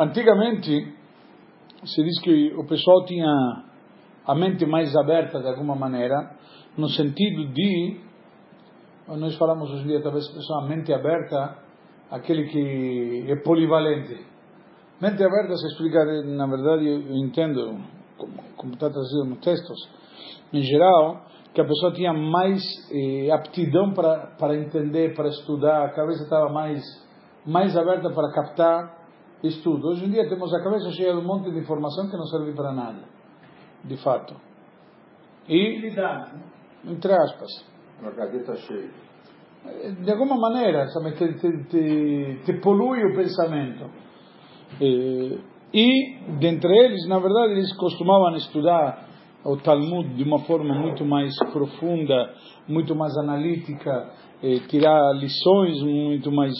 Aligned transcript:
antigamente, 0.00 0.94
se 1.84 2.02
diz 2.02 2.20
que 2.22 2.54
o 2.56 2.66
pessoal 2.66 3.04
tinha 3.04 3.30
a 4.26 4.34
mente 4.34 4.64
mais 4.64 4.94
aberta 4.96 5.40
de 5.40 5.48
alguma 5.48 5.74
maneira, 5.74 6.36
no 6.76 6.88
sentido 6.88 7.52
de, 7.52 8.00
nós 9.08 9.36
falamos 9.36 9.70
hoje 9.70 9.84
em 9.84 9.86
dia, 9.88 10.02
talvez 10.02 10.26
a 10.30 10.32
pessoa, 10.32 10.68
mente 10.68 10.92
aberta, 10.92 11.58
aquele 12.10 12.46
que 12.48 13.26
é 13.30 13.36
polivalente. 13.36 14.24
Mente 15.00 15.22
aberta 15.22 15.54
se 15.56 15.66
explica, 15.66 16.04
na 16.24 16.46
verdade, 16.46 16.86
eu 16.86 17.16
entendo, 17.16 17.78
como, 18.16 18.72
está 18.72 18.88
trazido 18.88 19.24
nos 19.26 19.40
textos, 19.40 19.78
em 20.52 20.62
geral, 20.62 21.26
que 21.52 21.60
a 21.60 21.64
pessoa 21.64 21.92
tinha 21.92 22.12
mais 22.12 22.62
eh, 22.92 23.30
aptidão 23.32 23.92
para, 23.92 24.34
para 24.38 24.56
entender, 24.56 25.14
para 25.14 25.28
estudar, 25.28 25.84
a 25.84 25.90
cabeça 25.90 26.22
estava 26.22 26.50
mais, 26.52 26.80
mais 27.44 27.76
aberta 27.76 28.08
para 28.10 28.32
captar 28.32 28.99
estudo. 29.42 29.88
Hoje 29.88 30.04
em 30.04 30.10
dia 30.10 30.28
temos 30.28 30.52
a 30.54 30.62
cabeça 30.62 30.90
cheia 30.90 31.12
de 31.12 31.18
um 31.18 31.24
monte 31.24 31.50
de 31.50 31.58
informação 31.58 32.08
que 32.10 32.16
não 32.16 32.26
serve 32.26 32.52
para 32.52 32.72
nada, 32.72 33.02
de 33.84 33.96
fato. 33.96 34.34
E, 35.48 35.88
entre 36.84 37.12
aspas. 37.12 37.48
Uma 38.00 38.12
gaveta 38.12 38.56
cheia. 38.56 38.90
De 40.02 40.10
alguma 40.10 40.36
maneira, 40.36 40.86
sabe, 40.88 41.12
te, 41.12 41.34
te, 41.34 41.64
te, 41.64 42.40
te 42.44 42.52
polui 42.60 43.04
o 43.04 43.14
pensamento. 43.14 43.90
E, 44.80 45.38
e, 45.74 46.38
dentre 46.38 46.72
eles, 46.72 47.06
na 47.08 47.18
verdade, 47.18 47.52
eles 47.52 47.74
costumavam 47.76 48.36
estudar 48.36 49.06
o 49.44 49.56
Talmud 49.56 50.14
de 50.14 50.22
uma 50.22 50.38
forma 50.40 50.74
muito 50.74 51.04
mais 51.04 51.34
profunda, 51.52 52.34
muito 52.68 52.94
mais 52.94 53.16
analítica, 53.18 54.12
eh, 54.42 54.60
tirar 54.68 55.12
lições 55.14 55.82
muito 55.82 56.30
mais 56.30 56.52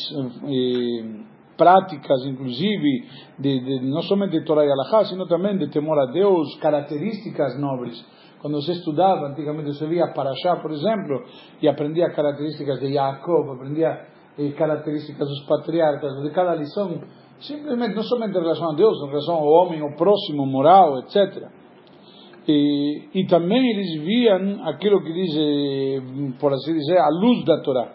eh, 0.44 1.29
práticas, 1.60 2.24
inclusive, 2.24 3.04
de, 3.38 3.60
de, 3.60 3.80
não 3.90 4.00
somente 4.00 4.38
de 4.38 4.44
Torah 4.46 4.64
e 4.64 4.70
Alahá, 4.70 5.04
sino 5.04 5.26
também 5.26 5.58
de 5.58 5.68
temor 5.68 5.98
a 5.98 6.06
Deus, 6.06 6.56
características 6.58 7.60
nobres. 7.60 8.02
Quando 8.40 8.54
você 8.54 8.72
estudava, 8.72 9.26
antigamente 9.26 9.68
você 9.74 9.86
via 9.86 10.10
Parashá, 10.14 10.56
por 10.56 10.70
exemplo, 10.70 11.22
e 11.60 11.68
aprendia 11.68 12.08
características 12.14 12.80
de 12.80 12.94
Jacob, 12.94 13.50
aprendia 13.50 14.06
eh, 14.38 14.52
características 14.52 15.28
dos 15.28 15.44
patriarcas, 15.46 16.10
de 16.22 16.30
cada 16.30 16.54
lição, 16.54 16.98
simplesmente, 17.40 17.94
não 17.94 18.04
somente 18.04 18.30
em 18.30 18.40
relação 18.40 18.70
a 18.70 18.74
Deus, 18.74 18.96
em 19.02 19.08
relação 19.08 19.34
ao 19.34 19.46
homem, 19.46 19.82
ao 19.82 19.94
próximo, 19.96 20.46
moral, 20.46 21.00
etc. 21.00 21.46
E, 22.48 23.10
e 23.14 23.26
também 23.26 23.60
eles 23.70 24.02
viam 24.02 24.66
aquilo 24.66 25.02
que 25.02 25.12
diz, 25.12 26.38
por 26.40 26.54
assim 26.54 26.72
dizer, 26.72 26.96
a 26.96 27.08
luz 27.10 27.44
da 27.44 27.60
Torá. 27.60 27.92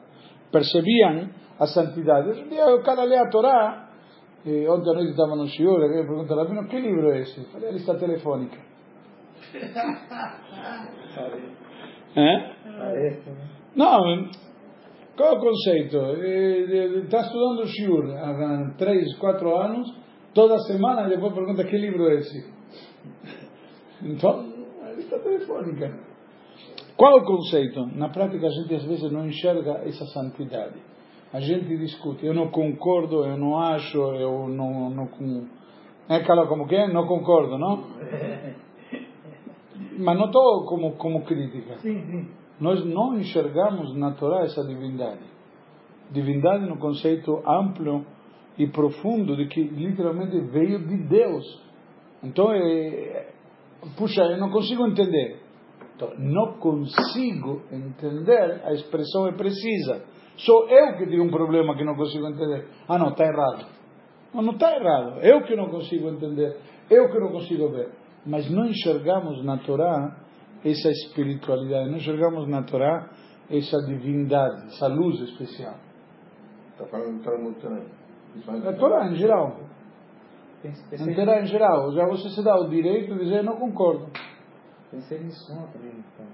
Percebiam 0.52 1.30
a 1.60 1.66
santidade. 1.68 2.30
Hoje 2.30 2.42
em 2.42 2.50
dia 2.50 2.66
o 2.76 2.84
cara 2.84 3.04
lê 3.04 3.18
a 3.18 3.30
Torá, 3.30 3.90
e 4.46 4.68
ontem 4.68 4.90
à 4.90 4.94
noite 4.94 5.12
estava 5.12 5.36
no 5.36 5.48
Shiur, 5.48 5.82
e 5.84 6.06
pergunta 6.06 6.36
Rabino, 6.36 6.68
que 6.68 6.80
livro 6.80 7.12
é 7.12 7.22
esse? 7.22 7.40
Eu 7.40 7.46
falei, 7.46 7.70
a 7.70 7.72
lista 7.72 7.96
telefônica. 7.96 8.58
é? 12.16 12.56
Não, 13.76 14.30
qual 15.16 15.30
é 15.30 15.38
o 15.38 15.40
conceito? 15.40 15.98
Está 17.04 17.22
estudando 17.22 17.60
o 17.64 17.68
Shiur 17.68 18.12
há 18.18 18.74
3, 18.78 19.18
4 19.18 19.58
anos, 19.58 19.98
toda 20.34 20.60
semana, 20.60 21.08
depois 21.08 21.34
pergunta 21.34 21.64
que 21.64 21.78
livro 21.78 22.10
é 22.10 22.16
esse? 22.16 22.54
Então, 24.02 24.46
a 24.84 24.92
lista 24.92 25.18
telefônica. 25.20 26.04
Qual 26.98 27.18
é 27.18 27.22
o 27.22 27.26
conceito? 27.26 27.86
Na 27.98 28.10
prática, 28.10 28.48
a 28.48 28.50
gente 28.50 28.76
às 28.76 28.84
vezes 28.84 29.12
não 29.12 29.26
enxerga 29.26 29.82
essa 29.86 30.06
santidade 30.08 30.76
a 31.36 31.42
gente 31.42 31.78
discute, 31.78 32.26
eu 32.26 32.34
não 32.34 32.48
concordo, 32.48 33.26
eu 33.26 33.36
não 33.38 33.60
acho, 33.60 33.98
eu 33.98 34.48
não. 34.48 34.90
não 34.90 35.10
é 36.08 36.16
aquela 36.16 36.48
como 36.48 36.66
que 36.66 36.76
é? 36.76 36.88
Não 36.88 37.06
concordo, 37.06 37.58
não? 37.58 37.84
Mas 40.00 40.18
não 40.18 40.28
estou 40.28 40.66
como, 40.66 40.94
como 40.94 41.26
crítica. 41.26 41.76
Sim, 41.80 42.02
sim. 42.06 42.30
Nós 42.58 42.86
não 42.86 43.20
enxergamos 43.20 43.94
na 43.98 44.14
Torá 44.14 44.46
essa 44.46 44.64
divindade. 44.66 45.26
Divindade 46.10 46.66
no 46.68 46.78
conceito 46.78 47.44
amplo 47.46 48.06
e 48.58 48.68
profundo 48.68 49.36
de 49.36 49.48
que 49.48 49.62
literalmente 49.62 50.40
veio 50.40 50.88
de 50.88 50.96
Deus. 51.04 51.62
Então, 52.24 52.54
é, 52.54 53.34
puxa, 53.98 54.22
eu 54.24 54.38
não 54.38 54.50
consigo 54.52 54.88
entender. 54.88 55.42
Então, 55.98 56.14
não 56.18 56.54
consigo 56.60 57.62
entender, 57.70 58.62
a 58.64 58.72
expressão 58.72 59.28
é 59.28 59.34
precisa 59.34 60.15
Sou 60.38 60.68
eu 60.70 60.98
que 60.98 61.06
tenho 61.08 61.24
um 61.24 61.30
problema 61.30 61.76
que 61.76 61.84
não 61.84 61.96
consigo 61.96 62.28
entender. 62.28 62.68
Ah, 62.88 62.98
não, 62.98 63.10
está 63.10 63.26
errado. 63.26 63.66
Não, 64.34 64.42
não 64.42 64.54
está 64.54 64.76
errado. 64.76 65.20
Eu 65.22 65.44
que 65.44 65.56
não 65.56 65.70
consigo 65.70 66.10
entender. 66.10 66.58
Eu 66.90 67.10
que 67.10 67.20
não 67.20 67.32
consigo 67.32 67.70
ver. 67.70 67.90
Mas 68.26 68.50
não 68.52 68.66
enxergamos 68.66 69.44
na 69.46 69.58
Torá 69.60 70.18
essa 70.64 70.90
espiritualidade. 70.90 71.90
Não 71.90 71.98
enxergamos 71.98 72.48
na 72.48 72.64
Torá 72.64 73.10
essa 73.50 73.78
divindade, 73.86 74.68
essa 74.68 74.88
luz 74.88 75.22
especial. 75.22 75.76
Está 76.72 76.86
falando 76.88 77.20
do 77.20 77.24
Talmud 77.24 77.60
também. 77.62 77.86
Na 78.62 78.74
Torá 78.74 79.08
em 79.08 79.16
geral. 79.16 79.60
Na 80.64 81.16
Torá 81.16 81.42
em 81.42 81.46
geral. 81.46 81.92
Já 81.94 82.06
você 82.08 82.30
se 82.30 82.44
dá 82.44 82.60
o 82.60 82.68
direito 82.68 83.14
de 83.14 83.20
dizer 83.24 83.44
não 83.44 83.56
concordo. 83.56 84.08
Pensei 84.92 85.20
nisso 85.20 85.48
também. 85.72 85.92
Então. 85.92 86.26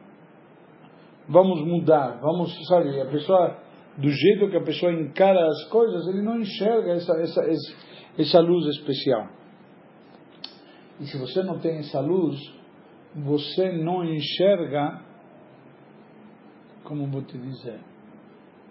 Vamos 1.28 1.62
mudar. 1.66 2.20
Vamos, 2.22 2.52
sabe, 2.68 3.00
a 3.00 3.06
pessoa 3.06 3.58
do 3.98 4.10
jeito 4.10 4.50
que 4.50 4.58
a 4.58 4.64
pessoa 4.64 4.92
encara 4.92 5.46
as 5.48 5.66
coisas, 5.66 6.08
ele 6.08 6.22
não 6.22 6.40
enxerga 6.40 6.94
essa, 6.94 7.14
essa, 7.22 7.42
essa 8.18 8.40
luz 8.40 8.68
especial. 8.78 9.28
E 11.00 11.06
se 11.06 11.18
você 11.18 11.44
não 11.44 11.60
tem 11.60 11.80
essa 11.80 12.00
luz, 12.00 12.38
você 13.16 13.72
não 13.72 14.04
enxerga, 14.06 15.02
como 16.84 17.08
vou 17.08 17.24
te 17.24 17.38
dizer, 17.38 17.80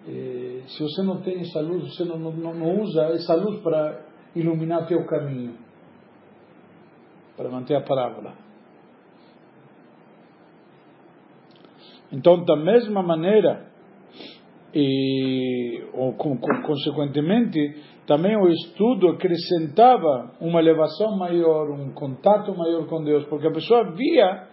eh, 0.08 0.62
se 0.66 0.82
você 0.82 1.02
não 1.02 1.20
tem 1.20 1.40
essa 1.40 1.60
luz, 1.60 1.94
você 1.94 2.04
não, 2.04 2.18
não, 2.18 2.54
não 2.54 2.80
usa 2.80 3.02
essa 3.14 3.34
luz 3.34 3.60
para 3.62 4.06
iluminar 4.34 4.86
teu 4.86 5.04
caminho, 5.06 5.54
para 7.36 7.50
manter 7.50 7.76
a 7.76 7.82
parábola. 7.82 8.34
Então, 12.12 12.44
da 12.44 12.56
mesma 12.56 13.02
maneira, 13.02 13.69
e 14.74 15.82
ou, 15.92 16.14
consequentemente 16.14 17.76
também 18.06 18.36
o 18.36 18.48
estudo 18.48 19.08
acrescentava 19.08 20.32
uma 20.40 20.60
elevação 20.60 21.16
maior, 21.16 21.70
um 21.70 21.92
contato 21.92 22.56
maior 22.56 22.86
com 22.86 23.04
Deus, 23.04 23.24
porque 23.26 23.46
a 23.46 23.52
pessoa 23.52 23.92
via 23.92 24.48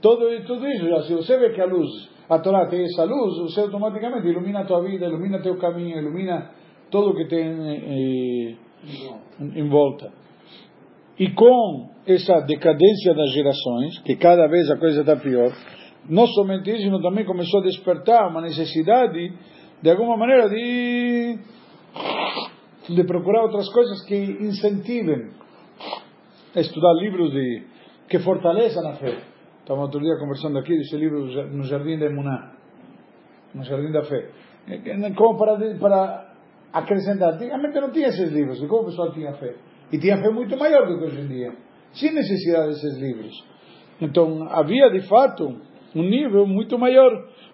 todo, 0.00 0.28
tudo 0.46 0.66
isso. 0.66 0.88
Já, 0.88 1.02
se 1.02 1.14
você 1.14 1.38
vê 1.38 1.50
que 1.50 1.60
a 1.60 1.66
luz, 1.66 1.88
a 2.28 2.38
Torá 2.38 2.66
tem 2.68 2.82
essa 2.82 3.04
luz, 3.04 3.38
você 3.38 3.60
automaticamente 3.60 4.26
ilumina 4.26 4.60
a 4.60 4.64
tua 4.64 4.82
vida, 4.82 5.06
ilumina 5.06 5.42
teu 5.42 5.58
caminho, 5.58 5.98
ilumina 5.98 6.50
tudo 6.90 7.14
que 7.14 7.26
tem 7.26 7.50
eh, 7.50 8.56
em 9.40 9.68
volta. 9.68 10.10
E 11.18 11.30
com 11.32 11.90
essa 12.06 12.40
decadência 12.40 13.14
das 13.14 13.30
gerações, 13.32 13.98
que 14.00 14.16
cada 14.16 14.46
vez 14.48 14.70
a 14.70 14.76
coisa 14.78 15.00
está 15.00 15.16
pior, 15.16 15.52
não 16.08 16.26
somente 16.26 16.70
isso, 16.70 16.90
mas 16.90 17.02
também 17.02 17.24
começou 17.24 17.60
a 17.60 17.64
despertar 17.64 18.28
uma 18.28 18.40
necessidade 18.40 19.32
de 19.82 19.90
alguma 19.90 20.16
maneira 20.16 20.48
de, 20.48 21.38
de 22.88 23.04
procurar 23.04 23.42
outras 23.42 23.68
coisas 23.72 24.04
que 24.06 24.14
incentivem 24.14 25.30
a 26.54 26.60
estudar 26.60 26.92
livros 26.94 27.32
de, 27.32 27.66
que 28.08 28.18
fortaleçam 28.20 28.88
a 28.88 28.94
fé. 28.94 29.18
Estava 29.60 29.80
outro 29.80 30.00
dia 30.00 30.16
conversando 30.18 30.58
aqui 30.58 30.76
desse 30.76 30.96
livro 30.96 31.24
no 31.50 31.64
Jardim 31.64 31.98
da 31.98 32.06
Emuná, 32.06 32.52
no 33.54 33.64
Jardim 33.64 33.92
da 33.92 34.02
Fé. 34.02 34.30
Como 35.16 35.38
para, 35.38 35.56
para 35.78 36.32
acrescentar. 36.72 37.34
Antigamente 37.34 37.80
não 37.80 37.90
tinha 37.90 38.08
esses 38.08 38.32
livros, 38.32 38.62
e 38.62 38.66
como 38.66 38.82
o 38.82 38.86
pessoal 38.86 39.12
tinha 39.12 39.32
fé? 39.34 39.54
E 39.92 39.98
tinha 39.98 40.16
fé 40.16 40.30
muito 40.30 40.56
maior 40.56 40.86
do 40.86 40.98
que 40.98 41.04
hoje 41.04 41.20
em 41.20 41.28
dia, 41.28 41.52
sem 41.92 42.12
necessidade 42.12 42.68
desses 42.68 42.98
livros. 42.98 43.44
Então 44.00 44.48
havia 44.50 44.90
de 44.90 45.06
fato 45.06 45.60
um 45.94 46.02
nível 46.02 46.46
muito 46.46 46.78
maior 46.78 47.10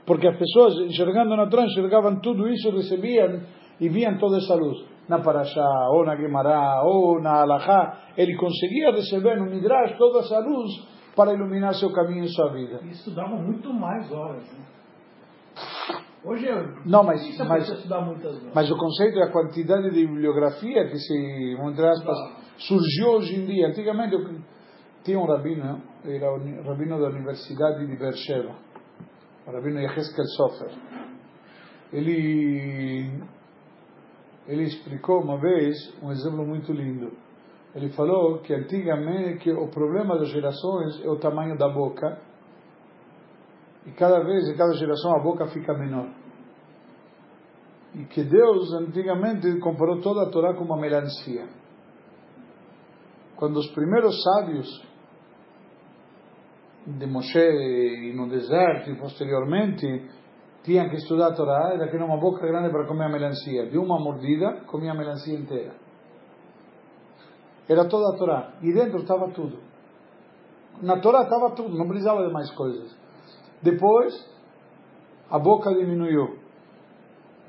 porque 0.08 0.26
as 0.26 0.38
pessoas 0.38 0.74
enxergando 0.88 1.36
na 1.36 1.46
Torá, 1.46 1.66
enxergavam 1.66 2.18
tudo 2.20 2.48
isso, 2.48 2.70
recebiam 2.70 3.42
e 3.78 3.88
viam 3.90 4.16
toda 4.18 4.38
essa 4.38 4.54
luz. 4.54 4.78
Na 5.06 5.20
Parashá, 5.20 5.88
ou 5.90 6.04
na 6.04 6.16
Gemara, 6.16 6.82
ou 6.82 7.20
na 7.20 7.42
Alahá, 7.42 7.98
ele 8.16 8.34
conseguia 8.36 8.90
receber 8.90 9.36
no 9.36 9.50
Midrash 9.50 9.96
toda 9.98 10.20
essa 10.20 10.38
luz 10.40 10.70
para 11.14 11.34
iluminar 11.34 11.74
seu 11.74 11.92
caminho 11.92 12.24
e 12.24 12.28
sua 12.28 12.52
vida. 12.52 12.80
E 12.84 12.90
estudavam 12.90 13.38
muito 13.42 13.72
mais 13.72 14.10
horas. 14.10 14.44
Né? 14.50 14.64
Hoje 16.24 16.46
eu 16.46 16.74
não, 16.84 17.04
mas, 17.04 17.20
mas, 17.46 17.68
estudar 17.68 18.00
muitas 18.00 18.34
horas. 18.34 18.52
mas 18.54 18.70
o 18.70 18.76
conceito 18.76 19.18
é 19.18 19.24
a 19.24 19.32
quantidade 19.32 19.90
de 19.90 20.06
bibliografia 20.06 20.88
que 20.88 20.96
se, 20.96 21.56
entre 21.62 21.86
aspas, 21.86 22.16
surgiu 22.56 23.10
hoje 23.10 23.36
em 23.36 23.46
dia. 23.46 23.68
Antigamente 23.68 24.14
eu 24.14 24.40
tinha 25.04 25.18
um 25.18 25.26
rabino, 25.26 25.82
era 26.04 26.32
o 26.32 26.68
rabino 26.68 26.98
da 26.98 27.08
Universidade 27.08 27.86
de 27.86 27.96
Beersheba 27.96 28.67
Rabino 29.52 29.80
Yeheskel 29.80 30.24
Sofer. 30.36 30.70
Ele, 31.92 33.10
ele 34.46 34.62
explicou 34.64 35.22
uma 35.22 35.38
vez 35.38 35.76
um 36.02 36.10
exemplo 36.10 36.46
muito 36.46 36.72
lindo. 36.72 37.12
Ele 37.74 37.90
falou 37.90 38.40
que 38.40 38.52
antigamente 38.52 39.38
que 39.38 39.50
o 39.50 39.68
problema 39.68 40.18
das 40.18 40.28
gerações 40.28 41.02
é 41.02 41.08
o 41.08 41.18
tamanho 41.18 41.56
da 41.56 41.68
boca. 41.68 42.20
E 43.86 43.92
cada 43.92 44.22
vez, 44.22 44.48
em 44.48 44.56
cada 44.56 44.74
geração, 44.74 45.16
a 45.16 45.22
boca 45.22 45.46
fica 45.46 45.72
menor. 45.72 46.10
E 47.94 48.04
que 48.04 48.22
Deus, 48.22 48.72
antigamente, 48.74 49.58
comparou 49.60 50.00
toda 50.00 50.22
a 50.22 50.30
Torá 50.30 50.54
com 50.54 50.64
uma 50.64 50.78
melancia. 50.78 51.48
Quando 53.36 53.56
os 53.56 53.70
primeiros 53.70 54.22
sábios 54.22 54.87
de 56.96 57.06
Moshe 57.06 57.38
e 57.38 58.12
no 58.14 58.28
deserto 58.28 58.96
posteriormente 58.96 60.08
tinham 60.62 60.88
que 60.88 60.96
estudar 60.96 61.28
a 61.28 61.34
Torá, 61.34 61.70
era 61.74 61.88
que 61.88 61.96
era 61.96 62.04
uma 62.04 62.18
boca 62.18 62.46
grande 62.46 62.70
para 62.70 62.86
comer 62.86 63.04
a 63.04 63.08
melancia. 63.08 63.66
De 63.66 63.78
uma 63.78 63.98
mordida, 63.98 64.62
comia 64.66 64.94
melancia 64.94 65.38
inteira. 65.38 65.74
Era 67.68 67.86
toda 67.88 68.14
a 68.14 68.18
Torá. 68.18 68.52
E 68.62 68.72
dentro 68.72 69.00
estava 69.00 69.30
tudo. 69.30 69.58
Na 70.82 70.98
Torá 71.00 71.22
estava 71.22 71.54
tudo, 71.54 71.76
não 71.76 71.86
precisava 71.88 72.26
de 72.26 72.32
mais 72.32 72.50
coisas. 72.52 72.96
Depois, 73.62 74.14
a 75.30 75.38
boca 75.38 75.74
diminuiu. 75.74 76.38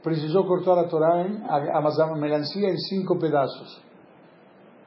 Precisou 0.04 0.46
cortar 0.46 0.78
a 0.80 0.88
Torá, 0.88 1.26
em, 1.26 1.44
a, 1.46 1.78
a 1.78 2.16
melancia 2.16 2.70
em 2.70 2.78
cinco 2.78 3.18
pedaços. 3.20 3.82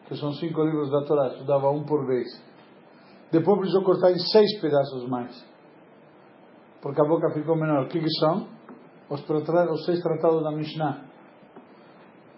Que 0.08 0.16
são 0.16 0.32
cinco 0.32 0.62
livros 0.64 0.90
da 0.90 1.04
Torá, 1.04 1.28
estudava 1.28 1.70
um 1.70 1.84
por 1.84 2.06
vez. 2.06 2.28
Depois 3.32 3.58
precisou 3.58 3.82
cortar 3.82 4.12
em 4.12 4.18
seis 4.18 4.60
pedaços 4.60 5.08
mais. 5.08 5.44
Porque 6.80 7.00
a 7.00 7.04
boca 7.04 7.30
ficou 7.32 7.56
menor. 7.56 7.86
O 7.86 7.88
que, 7.88 7.98
que 7.98 8.10
são? 8.20 8.46
Os, 9.08 9.28
os 9.28 9.84
seis 9.84 10.00
tratados 10.00 10.42
da 10.44 10.52
Mishnah. 10.52 11.04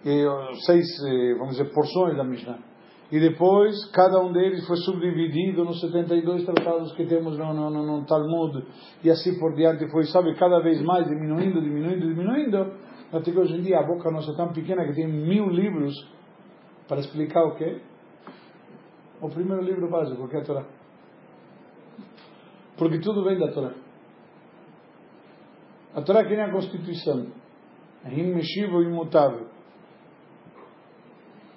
E 0.03 0.25
os 0.25 0.65
seis, 0.65 0.85
eh, 1.05 1.35
vamos 1.37 1.57
dizer, 1.57 1.71
porções 1.73 2.15
da 2.15 2.23
Mishnah 2.23 2.59
e 3.11 3.19
depois 3.19 3.85
cada 3.91 4.19
um 4.19 4.31
deles 4.31 4.65
foi 4.67 4.77
subdividido 4.77 5.63
nos 5.63 5.79
72 5.79 6.43
tratados 6.43 6.91
que 6.93 7.05
temos 7.05 7.37
no, 7.37 7.53
no, 7.53 7.69
no, 7.69 8.05
Talmud, 8.05 8.65
e 9.03 9.09
assim 9.09 9.37
por 9.39 9.53
diante 9.55 9.89
foi, 9.91 10.05
sabe, 10.05 10.33
cada 10.35 10.59
vez 10.59 10.81
mais 10.81 11.07
diminuindo, 11.07 11.61
diminuindo, 11.61 12.07
diminuindo, 12.07 12.73
até 13.13 13.31
que 13.31 13.39
hoje 13.39 13.55
em 13.55 13.61
dia 13.61 13.79
a 13.79 13.83
boca 13.83 14.09
nossa 14.09 14.31
é 14.31 14.35
tão 14.35 14.51
pequena 14.51 14.85
que 14.85 14.93
tem 14.93 15.07
mil 15.07 15.47
livros 15.47 15.93
para 16.87 16.99
explicar 16.99 17.43
o 17.45 17.55
quê? 17.55 17.79
O 19.21 19.29
primeiro 19.29 19.63
livro 19.63 19.89
básico, 19.89 20.27
que 20.27 20.35
é 20.35 20.39
a 20.39 20.43
Torá. 20.43 20.65
Porque 22.77 22.99
tudo 22.99 23.23
vem 23.23 23.39
da 23.39 23.51
Torá. 23.51 23.73
A 25.93 26.01
Torá 26.01 26.19
é 26.19 26.23
que 26.23 26.35
nem 26.35 26.45
a 26.45 26.51
Constituição. 26.51 27.27
É 28.03 28.13
imexível 28.13 28.83
e 28.83 28.85
imutável. 28.85 29.47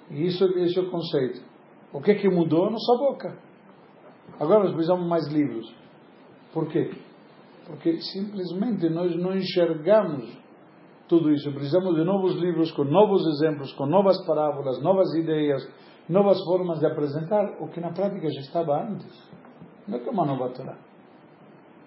E 0.09 0.25
isso, 0.25 0.43
esse 0.45 0.79
é 0.79 0.81
o 0.81 0.89
conceito. 0.89 1.41
O 1.93 2.01
que 2.01 2.11
é 2.11 2.15
que 2.15 2.29
mudou? 2.29 2.69
Nossa 2.69 2.97
boca. 2.97 3.37
Agora 4.39 4.63
nós 4.63 4.71
precisamos 4.71 5.07
mais 5.07 5.27
livros. 5.27 5.73
Por 6.53 6.67
quê? 6.67 6.91
Porque 7.67 7.99
simplesmente 8.01 8.89
nós 8.89 9.15
não 9.15 9.35
enxergamos 9.35 10.25
tudo 11.07 11.31
isso. 11.31 11.51
Precisamos 11.51 11.95
de 11.95 12.03
novos 12.03 12.35
livros, 12.35 12.71
com 12.71 12.83
novos 12.83 13.25
exemplos, 13.27 13.73
com 13.73 13.85
novas 13.85 14.23
parábolas, 14.25 14.81
novas 14.81 15.13
ideias, 15.15 15.67
novas 16.07 16.41
formas 16.43 16.79
de 16.79 16.85
apresentar 16.85 17.57
o 17.59 17.67
que 17.67 17.79
na 17.79 17.91
prática 17.91 18.27
já 18.31 18.41
estava 18.41 18.83
antes. 18.83 19.29
Não 19.87 19.97
é 19.97 19.99
que 19.99 20.07
é 20.07 20.11
uma 20.11 20.25
nova 20.25 20.49
Torá. 20.49 20.88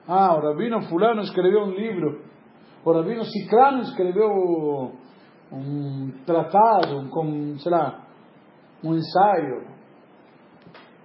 Ah, 0.06 0.34
o 0.36 0.40
Rabino 0.40 0.82
Fulano 0.82 1.22
escreveu 1.22 1.62
um 1.62 1.70
livro. 1.70 2.22
O 2.84 2.92
Rabino 2.92 3.24
Ciclano 3.24 3.82
escreveu 3.82 4.92
um 5.52 6.10
tratado 6.26 7.08
com, 7.10 7.56
sei 7.58 7.70
lá, 7.70 8.06
um 8.82 8.94
ensaio. 8.94 9.66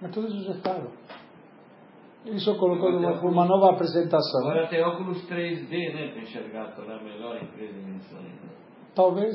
Mas 0.01 0.11
tudo 0.11 0.27
isso 0.27 0.44
já 0.45 0.53
estava. 0.53 0.88
Ele 2.25 2.39
só 2.39 2.55
colocou 2.55 2.89
uma, 2.89 3.21
uma 3.21 3.45
nova 3.45 3.75
apresentação. 3.75 4.41
Agora 4.41 4.67
tem 4.67 4.83
óculos 4.83 5.25
3D, 5.29 5.94
né? 5.94 6.11
Para 6.11 6.21
enxergar 6.21 6.63
a 6.63 6.71
Torá 6.71 7.01
melhor 7.01 7.38
em 7.38 7.47
três 7.47 7.73
dimensões. 7.73 8.23
Né? 8.23 8.49
Talvez. 8.95 9.33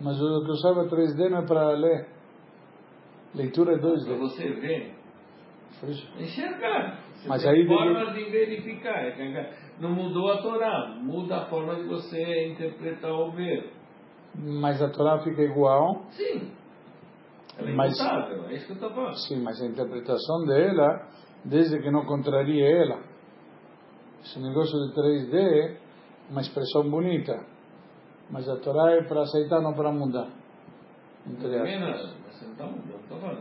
Mas 0.00 0.20
o 0.20 0.44
que 0.44 0.50
eu 0.50 0.56
saiba 0.56 0.84
3D 0.84 1.30
não 1.30 1.38
é 1.38 1.46
para 1.46 1.70
ler. 1.70 2.08
Leitura 3.34 3.74
é 3.74 3.78
2D. 3.78 4.04
Para 4.06 4.16
você 4.16 4.52
ver. 4.52 4.94
Enxergar. 6.18 7.05
Você 7.16 7.28
Mas 7.28 7.46
aí 7.46 7.66
formas 7.66 8.14
de 8.14 8.24
verificar. 8.24 9.02
Não 9.80 9.90
mudou 9.90 10.32
a 10.32 10.38
Torá. 10.42 10.96
Muda 11.00 11.38
a 11.38 11.46
forma 11.46 11.74
de 11.76 11.82
você 11.84 12.48
interpretar 12.48 13.10
ou 13.10 13.32
ver. 13.32 13.72
Mas 14.34 14.80
a 14.82 14.88
Torá 14.90 15.18
fica 15.20 15.42
igual. 15.42 16.04
Sim. 16.10 16.50
Ela 17.58 17.70
é 17.70 17.74
Mas- 17.74 17.98
é 18.00 18.54
isso 18.54 18.66
que 18.66 18.72
eu 18.72 18.74
estou 18.74 18.90
falando. 18.90 19.14
Sim, 19.14 19.42
mas 19.42 19.60
a 19.62 19.66
interpretação 19.66 20.44
dela, 20.46 21.08
desde 21.44 21.80
que 21.80 21.90
não 21.90 22.04
contrarie 22.04 22.62
ela. 22.62 23.00
Esse 24.22 24.38
negócio 24.40 24.78
de 24.88 24.94
3D 24.94 25.36
é 25.38 25.76
uma 26.30 26.40
expressão 26.40 26.90
bonita. 26.90 27.40
Mas 28.30 28.48
a 28.48 28.56
Torá 28.56 28.92
é 28.92 29.02
para 29.04 29.22
aceitar, 29.22 29.60
não 29.62 29.72
para 29.72 29.90
mudar. 29.92 30.28
Entre 31.26 31.48
não, 31.48 31.88
aspas. 31.88 32.14
você 32.30 32.44
não 32.46 32.70
estou 33.00 33.18
falando. 33.18 33.35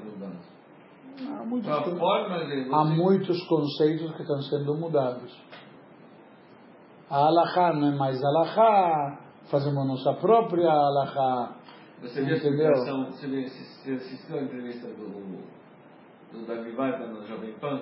Há 1.45 1.47
muitos, 1.47 1.69
A 1.69 1.83
forma 1.83 2.45
de 2.45 2.63
você... 2.63 2.73
há 2.73 2.83
muitos 2.85 3.47
conceitos 3.47 4.11
que 4.15 4.21
estão 4.23 4.41
sendo 4.41 4.73
mudados. 4.75 5.31
A 7.07 7.17
Alahá 7.17 7.71
não 7.73 7.93
é 7.93 7.95
mais 7.95 8.19
Alahá, 8.23 9.19
fazemos 9.51 9.87
nossa 9.87 10.13
própria 10.13 10.71
Alahá. 10.71 11.55
Você 12.01 12.23
viu 12.23 12.33
a 12.33 12.37
explicação, 12.37 13.05
você 13.11 13.27
você 13.27 13.91
assistiu 13.93 14.39
a 14.39 14.41
entrevista 14.41 14.87
do, 14.87 15.37
do 16.33 16.47
Davi 16.47 16.71
no 16.71 17.27
Jovem 17.27 17.53
Pan? 17.59 17.81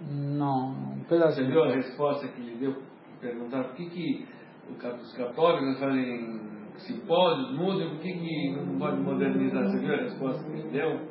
Não, 0.00 0.70
um 0.70 0.94
Você 1.00 1.08
pedacinho. 1.10 1.48
viu 1.48 1.64
a 1.64 1.74
resposta 1.74 2.28
que 2.28 2.40
ele 2.40 2.56
deu? 2.56 2.82
Perguntaram 3.20 3.64
por 3.64 3.74
que, 3.74 3.90
que 3.90 4.28
os 4.70 5.12
católicos 5.12 5.78
fazem 5.78 6.40
simpósios, 6.78 7.52
mudam, 7.58 7.90
por 7.90 7.98
que, 7.98 8.10
que 8.10 8.56
não 8.56 8.78
pode 8.78 9.00
modernizar? 9.02 9.64
Você 9.64 9.78
viu 9.80 9.94
a 9.94 9.98
resposta 9.98 10.42
que 10.44 10.50
ele 10.58 10.70
deu? 10.70 11.09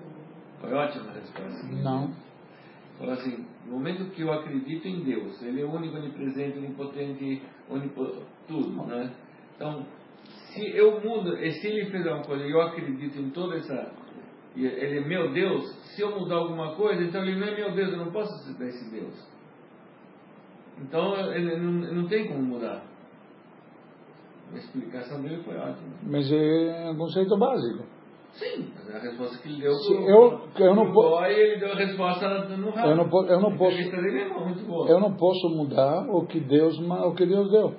Foi 0.59 0.73
ótima 0.73 1.11
a 1.11 1.13
resposta. 1.13 1.67
Não. 1.67 2.13
Falou 2.97 3.13
assim, 3.13 3.45
no 3.65 3.73
momento 3.73 4.11
que 4.11 4.21
eu 4.21 4.33
acredito 4.33 4.88
em 4.88 5.03
Deus, 5.03 5.41
Ele 5.41 5.61
é 5.61 5.65
único, 5.65 5.95
onipresente, 5.95 6.57
onipotente, 6.57 7.41
onipo, 7.69 8.23
tudo, 8.47 8.85
né? 8.88 9.13
Então, 9.56 9.85
se 10.23 10.75
eu 10.75 11.00
mudo, 11.00 11.38
e 11.38 11.51
se 11.51 11.67
Ele 11.67 11.89
fez 11.89 12.06
uma 12.06 12.23
coisa 12.23 12.45
e 12.45 12.51
eu 12.51 12.61
acredito 12.61 13.19
em 13.19 13.29
toda 13.29 13.56
essa... 13.56 13.94
Ele 14.56 14.97
é 14.97 15.01
meu 15.01 15.31
Deus, 15.31 15.69
se 15.95 16.01
eu 16.01 16.19
mudar 16.19 16.35
alguma 16.35 16.75
coisa, 16.75 17.01
então 17.03 17.24
Ele 17.24 17.39
não 17.39 17.48
é 17.48 17.55
meu 17.55 17.74
Deus, 17.74 17.91
eu 17.91 18.00
não 18.00 18.12
posso 18.12 18.34
aceitar 18.34 18.65
esse 18.65 18.91
Deus. 18.91 19.29
Então, 20.81 21.13
ele 21.34 21.57
não, 21.57 21.72
não 21.93 22.07
tem 22.07 22.27
como 22.27 22.41
mudar. 22.41 22.84
A 24.51 24.57
explicação 24.57 25.22
dele 25.22 25.43
foi 25.43 25.55
ótima. 25.57 25.89
Mas 26.03 26.31
é 26.31 26.89
um 26.91 26.98
conceito 26.98 27.38
básico. 27.38 27.86
Sim, 28.33 28.71
mas 28.75 28.95
a 28.95 29.00
resposta 29.00 29.38
que 29.41 29.50
ele 29.50 29.62
deu 29.62 29.74
Sim, 29.74 29.95
pro- 29.95 30.09
eu- 30.09 30.41
eu 30.67 30.75
não 30.75 30.83
pro 30.86 30.93
boy, 30.93 31.29
ele 31.33 31.57
deu 31.59 31.71
a 31.71 31.75
resposta 31.75 32.27
no 32.57 32.69
rádio. 32.69 32.91
Eu 32.91 32.95
não 32.95 33.09
po- 33.09 33.25
eu 33.25 33.39
não 33.41 33.57
posso- 33.57 33.77
é. 33.77 34.91
Eu 34.91 35.00
não 35.00 35.13
posso 35.15 35.50
mudar 35.50 36.05
o 36.09 36.25
que 36.25 36.39
Deus, 36.39 36.77
o 36.79 37.13
que 37.15 37.25
Deus 37.25 37.51
deu. 37.51 37.75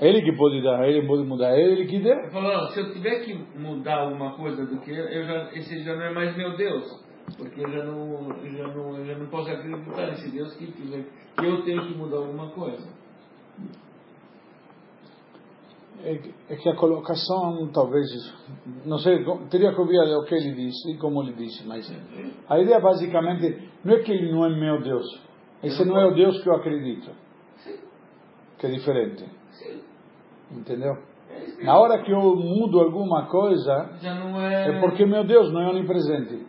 Ele 0.00 0.20
que 0.22 0.32
pode 0.36 0.62
dar, 0.62 0.86
ele 0.88 1.06
pode 1.06 1.22
mudar, 1.24 1.52
é 1.56 1.60
ele 1.60 1.86
que 1.86 1.98
deu. 2.00 2.12
Ele 2.18 2.30
falou, 2.30 2.52
"Não, 2.52 2.66
se 2.70 2.80
eu 2.80 2.92
tiver 2.92 3.20
que 3.20 3.34
mudar 3.58 4.00
alguma 4.00 4.32
coisa 4.36 4.64
do 4.66 4.78
que 4.80 4.90
eu, 4.90 5.24
já, 5.24 5.50
esse 5.52 5.82
já 5.84 5.94
não 5.94 6.02
é 6.02 6.12
mais 6.12 6.36
meu 6.36 6.56
Deus. 6.56 6.84
Porque 7.36 7.60
eu 7.60 7.70
já 7.70 7.84
não, 7.84 8.28
eu 8.44 8.50
já 8.56 8.66
não, 8.68 8.96
eu 8.98 9.06
já 9.06 9.14
não 9.16 9.26
posso 9.28 9.50
acreditar 9.50 10.06
nesse 10.08 10.30
Deus 10.32 10.52
que, 10.56 10.66
que 10.66 11.04
eu 11.46 11.62
tenho 11.62 11.86
que 11.86 11.94
mudar 11.96 12.16
alguma 12.18 12.50
coisa. 12.50 12.88
É 16.02 16.14
que- 16.16 16.34
é 16.48 16.56
que 16.56 16.68
a 16.68 16.74
colocação, 16.76 17.68
talvez, 17.74 18.06
não 18.86 18.98
sei, 18.98 19.22
teria 19.50 19.72
que 19.74 19.80
ouvir 19.80 19.98
o 19.98 20.24
que 20.24 20.34
ele 20.34 20.52
disse 20.54 20.92
e 20.92 20.96
como 20.98 21.22
ele 21.22 21.34
disse, 21.34 21.66
mas 21.66 21.86
a 22.48 22.58
ideia 22.58 22.80
basicamente 22.80 23.68
não 23.84 23.94
é 23.94 23.98
que 24.00 24.10
ele 24.10 24.32
não 24.32 24.46
é 24.46 24.48
meu 24.50 24.80
Deus. 24.82 25.06
Esse 25.62 25.84
não 25.84 25.98
é 26.00 26.06
o 26.06 26.14
Deus 26.14 26.42
que 26.42 26.48
eu 26.48 26.54
acredito. 26.54 27.10
Que 28.58 28.66
é 28.66 28.70
diferente. 28.70 29.24
Sim, 29.52 29.80
Entendeu? 30.50 30.92
é 31.60 31.64
Na 31.64 31.78
hora 31.78 32.02
que 32.02 32.10
eu 32.10 32.34
mudo 32.34 32.80
alguma 32.80 33.26
coisa, 33.26 33.90
é. 34.02 34.70
é 34.70 34.80
porque 34.80 35.04
meu 35.04 35.24
Deus 35.24 35.52
não 35.52 35.60
é 35.60 35.68
onipresente. 35.70 36.46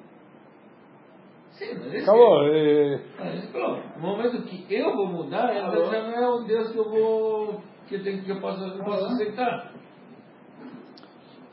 Sim, 1.51 1.75
mas 1.77 1.93
esse 1.93 2.03
Acabou. 2.03 2.43
é- 2.47 2.93
ele 2.93 3.47
falou, 3.51 3.79
no 3.97 4.01
momento 4.01 4.41
que 4.43 4.65
eu 4.73 4.95
vou 4.95 5.07
mudar, 5.07 5.53
já 5.53 5.69
não 6.03 6.13
é 6.13 6.29
o 6.29 6.39
Deus 6.43 6.71
que 6.71 6.77
eu 6.77 6.89
vou. 6.89 7.61
Que 7.91 7.95
eu, 7.95 8.03
tenho, 8.03 8.23
que 8.23 8.31
eu 8.31 8.39
posso, 8.39 8.63
eu 8.63 8.83
posso 8.85 9.05
aceitar. 9.05 9.73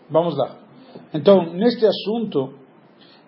Vamos 0.08 0.38
lá. 0.38 0.56
Então, 1.12 1.52
neste 1.52 1.84
assunto, 1.84 2.54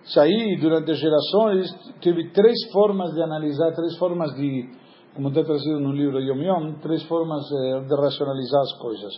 Saí, 0.04 0.56
durante 0.60 0.94
gerações, 0.94 1.70
teve 2.00 2.30
três 2.30 2.56
formas 2.72 3.12
de 3.12 3.22
analisar, 3.22 3.72
três 3.74 3.98
formas 3.98 4.32
de, 4.34 4.70
como 5.14 5.28
está 5.28 5.42
trazido 5.42 5.78
no 5.80 5.92
livro 5.92 6.20
Yom 6.20 6.40
Yom, 6.40 6.72
três 6.80 7.02
formas 7.02 7.42
eh, 7.52 7.80
de 7.80 7.94
racionalizar 7.94 8.60
as 8.62 8.72
coisas. 8.78 9.12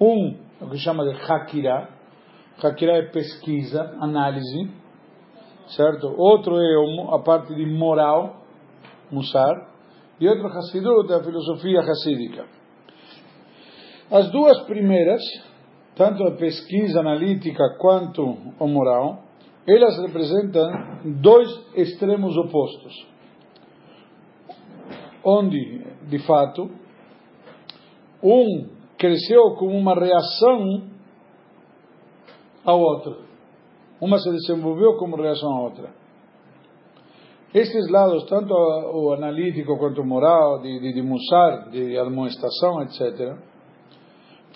Um, 0.00 0.36
o 0.60 0.70
que 0.70 0.76
chama 0.78 1.04
de 1.04 1.20
Hakira. 1.20 1.88
Hakira 2.62 2.98
é 2.98 3.02
pesquisa, 3.10 3.96
análise. 4.00 4.70
certo? 5.68 6.14
Outro 6.16 6.56
é 6.56 7.14
a 7.14 7.18
parte 7.20 7.54
de 7.54 7.66
moral, 7.66 8.42
Musar, 9.10 9.68
e 10.20 10.28
outro 10.28 10.46
Hassidut 10.48 11.10
é 11.12 11.16
a 11.16 11.24
filosofia 11.24 11.80
hassídica. 11.80 12.57
As 14.10 14.30
duas 14.30 14.62
primeiras, 14.62 15.20
tanto 15.94 16.24
a 16.24 16.30
pesquisa 16.36 17.00
analítica 17.00 17.76
quanto 17.78 18.38
a 18.58 18.66
moral, 18.66 19.22
elas 19.66 19.98
representam 20.00 20.70
dois 21.20 21.46
extremos 21.74 22.34
opostos. 22.38 23.06
Onde, 25.22 25.84
de 26.08 26.18
fato, 26.20 26.70
um 28.22 28.68
cresceu 28.96 29.54
como 29.56 29.76
uma 29.76 29.94
reação 29.94 30.88
ao 32.64 32.80
outro. 32.80 33.24
Uma 34.00 34.18
se 34.18 34.30
desenvolveu 34.30 34.96
como 34.96 35.16
reação 35.16 35.52
à 35.52 35.60
outra. 35.60 35.90
Estes 37.52 37.90
lados, 37.90 38.24
tanto 38.24 38.54
o 38.54 39.12
analítico 39.12 39.76
quanto 39.76 40.00
o 40.00 40.06
moral, 40.06 40.62
de, 40.62 40.80
de, 40.80 40.94
de 40.94 41.02
musar, 41.02 41.68
de 41.70 41.98
admoestação, 41.98 42.82
etc., 42.82 43.36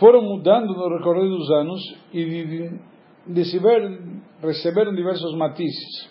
foram 0.03 0.21
mudando 0.21 0.75
no 0.75 0.99
recorrer 0.99 1.29
dos 1.29 1.49
anos 1.53 1.81
e 2.13 2.69
receber, 3.33 4.01
receberam 4.43 4.93
diversos 4.93 5.33
matizes. 5.37 6.11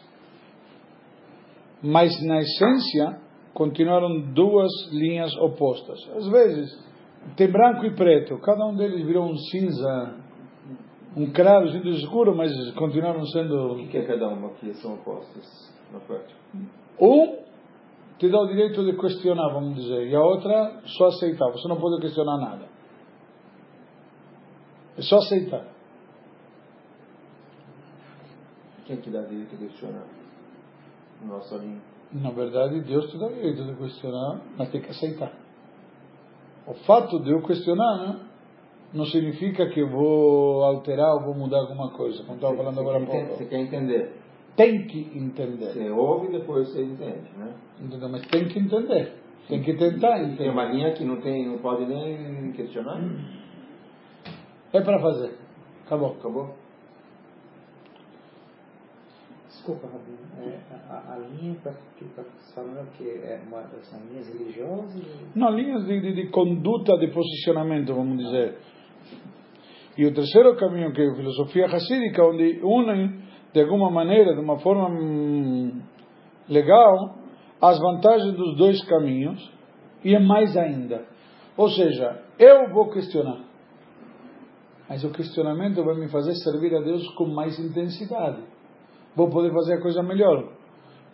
Mas, 1.83 2.10
na 2.25 2.39
essência, 2.39 3.19
continuaram 3.53 4.31
duas 4.33 4.71
linhas 4.93 5.36
opostas. 5.36 6.00
Às 6.15 6.25
vezes, 6.29 6.89
tem 7.36 7.51
branco 7.51 7.86
e 7.86 7.93
preto, 7.93 8.38
cada 8.38 8.65
um 8.65 8.77
deles 8.77 9.05
virou 9.05 9.25
um 9.25 9.36
cinza 9.36 10.15
um 11.17 11.29
claro 11.33 11.69
cinto 11.69 11.89
escuro, 11.89 12.33
mas 12.33 12.50
continuaram 12.75 13.25
sendo. 13.25 13.74
O 13.74 13.88
que 13.89 13.98
é 13.98 14.05
cada 14.05 14.29
uma 14.29 14.51
que 14.51 14.74
são 14.75 14.93
opostas 14.93 15.75
na 15.91 16.00
prática? 16.00 16.39
Um 16.98 17.41
te 18.17 18.29
dá 18.29 18.39
o 18.39 18.48
direito 18.48 18.86
de 18.86 18.95
questionar, 18.98 19.51
vamos 19.51 19.75
dizer, 19.75 20.07
e 20.07 20.15
a 20.15 20.21
outra 20.21 20.79
só 20.86 21.07
aceitar. 21.07 21.51
Você 21.51 21.67
não 21.67 21.75
pode 21.75 22.00
questionar 22.00 22.38
nada. 22.38 22.71
É 24.98 25.01
só 25.01 25.17
aceitar. 25.17 25.65
Quem 28.86 28.98
que 28.98 29.10
dá 29.10 29.21
direito 29.21 29.55
de 29.55 29.67
questionar? 29.67 30.05
Nossa 31.25 31.55
linha. 31.57 31.81
Na 32.12 32.31
verdade, 32.31 32.81
Deus 32.81 33.10
te 33.10 33.17
dá 33.17 33.27
o 33.27 33.33
direito 33.33 33.63
de 33.63 33.75
questionar, 33.75 34.41
mas 34.57 34.69
tem 34.69 34.81
que 34.81 34.89
aceitar. 34.89 35.31
O 36.67 36.74
fato 36.86 37.19
de 37.19 37.31
eu 37.31 37.41
questionar, 37.41 37.98
né? 38.07 38.19
não 38.93 39.05
significa 39.05 39.69
que 39.69 39.79
eu 39.79 39.89
vou 39.89 40.63
alterar 40.63 41.15
ou 41.15 41.21
vou 41.21 41.33
mudar 41.33 41.60
alguma 41.60 41.91
coisa, 41.91 42.24
como 42.24 42.36
estava 42.36 42.55
falando 42.55 42.79
agora 42.79 42.98
há 42.98 43.05
pouco. 43.05 43.38
Você 43.38 43.45
quer 43.45 43.60
entender. 43.60 44.12
Tem 44.55 44.86
que 44.86 45.00
entender. 45.17 45.71
Você 45.71 45.89
ouve 45.89 46.27
e 46.27 46.31
depois 46.39 46.69
você 46.69 46.83
entende, 46.83 47.29
né? 47.38 47.53
Entendeu? 47.79 48.10
Mas 48.10 48.27
tem 48.27 48.48
que 48.48 48.60
entender. 48.60 49.13
Tem 49.48 49.62
que 49.62 49.74
tentar 49.74 50.19
entender. 50.19 50.38
Tem 50.38 50.50
uma 50.50 50.65
linha 50.65 50.91
que 50.93 51.05
não, 51.05 51.21
tem, 51.21 51.48
não 51.48 51.60
pode 51.60 51.86
nem 51.86 52.51
questionar? 52.51 53.01
É 54.74 54.82
para 54.82 55.00
fazer. 55.00 55.38
Acabou. 55.86 56.16
Acabou? 56.20 56.56
Desculpa, 59.48 59.88
Rabino. 59.88 60.18
É, 60.40 60.60
a, 60.90 61.13
a, 61.13 61.18
linha 61.20 61.56
para 61.62 61.74
que 61.98 62.06
está 62.06 62.24
falando 62.56 62.90
que 62.98 63.08
é 63.08 63.40
uma, 63.48 63.62
são 63.84 64.00
linhas 64.10 64.28
religiosas? 64.28 65.36
Não, 65.36 65.50
linhas 65.51 65.86
de, 65.86 66.01
de, 66.01 66.13
de 66.13 66.30
conduta, 66.30 66.98
de 66.98 67.08
posicionamento, 67.08 67.94
vamos 67.94 68.18
dizer. 68.18 68.58
E 69.98 70.06
o 70.06 70.13
terceiro 70.13 70.56
caminho, 70.56 70.92
que 70.94 71.01
é 71.01 71.10
a 71.12 71.16
filosofia 71.16 71.68
racídica, 71.68 72.24
onde 72.24 72.60
unem, 72.63 73.22
de 73.54 73.62
alguma 73.62 73.92
maneira, 73.92 74.34
de 74.34 74.40
uma 74.40 74.58
forma 74.60 74.90
hum, 74.90 75.82
legal, 76.50 77.18
as 77.62 77.78
vantagens 77.78 78.34
dos 78.34 78.58
dois 78.58 78.84
caminhos, 78.86 79.51
e 80.04 80.16
é 80.16 80.20
mais 80.20 80.58
ainda. 80.58 81.06
Ou 81.56 81.70
seja, 81.70 82.24
eu 82.40 82.74
vou 82.74 82.90
questionar, 82.90 83.44
mas 84.91 85.05
o 85.05 85.10
questionamento 85.10 85.81
vai 85.86 85.95
me 85.95 86.10
fazer 86.10 86.36
servir 86.36 86.75
a 86.75 86.81
Deus 86.81 87.01
com 87.15 87.25
mais 87.27 87.57
intensidade. 87.57 88.43
Vou 89.15 89.29
poder 89.29 89.50
fazer 89.53 89.75
a 89.75 89.81
coisa 89.81 90.03
melhor. 90.03 90.51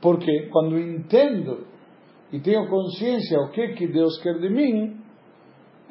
Porque 0.02 0.50
quando 0.50 0.80
entendo 0.80 1.68
e 2.34 2.40
tenho 2.40 2.68
consciência 2.68 3.40
o 3.40 3.52
que, 3.52 3.74
que 3.74 3.88
Deus 3.88 4.20
quer 4.24 4.40
de 4.40 4.50
mim, 4.50 5.00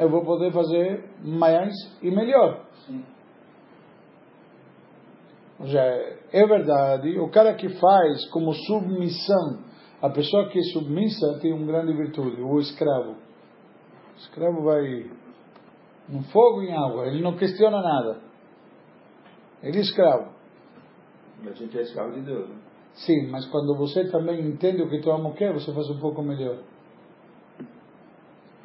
eu 0.00 0.10
vou 0.10 0.24
poder 0.24 0.52
fazer 0.52 1.04
mais 1.22 1.72
e 2.02 2.10
melhor. 2.10 2.66
Já 5.66 5.84
é 5.84 6.44
verdade, 6.44 7.20
o 7.20 7.30
cara 7.30 7.54
que 7.54 7.68
faz 7.68 8.28
como 8.30 8.52
submissão, 8.52 9.60
a 10.02 10.10
pessoa 10.10 10.48
que 10.48 10.58
é 10.58 10.62
submissa 10.72 11.38
tem 11.40 11.52
uma 11.52 11.64
grande 11.64 11.92
virtude, 11.92 12.42
o 12.42 12.58
escravo. 12.58 13.12
O 13.12 14.16
escravo 14.16 14.64
vai 14.64 15.08
no 16.08 16.22
fogo 16.24 16.62
e 16.62 16.68
em 16.68 16.72
água, 16.72 17.06
ele 17.06 17.22
não 17.22 17.36
questiona 17.36 17.80
nada. 17.80 18.20
Ele 19.62 19.78
é 19.78 19.80
escravo. 19.80 20.32
A 21.44 21.52
gente 21.52 21.78
é 21.78 21.82
escravo 21.82 22.12
de 22.12 22.20
Deus. 22.20 22.48
Né? 22.48 22.56
Sim, 22.94 23.28
mas 23.30 23.46
quando 23.46 23.76
você 23.76 24.08
também 24.10 24.40
entende 24.40 24.82
o 24.82 24.88
que 24.88 25.00
teu 25.00 25.12
amo 25.12 25.34
quer, 25.34 25.52
você 25.52 25.72
faz 25.72 25.88
um 25.90 25.98
pouco 25.98 26.22
melhor. 26.22 26.58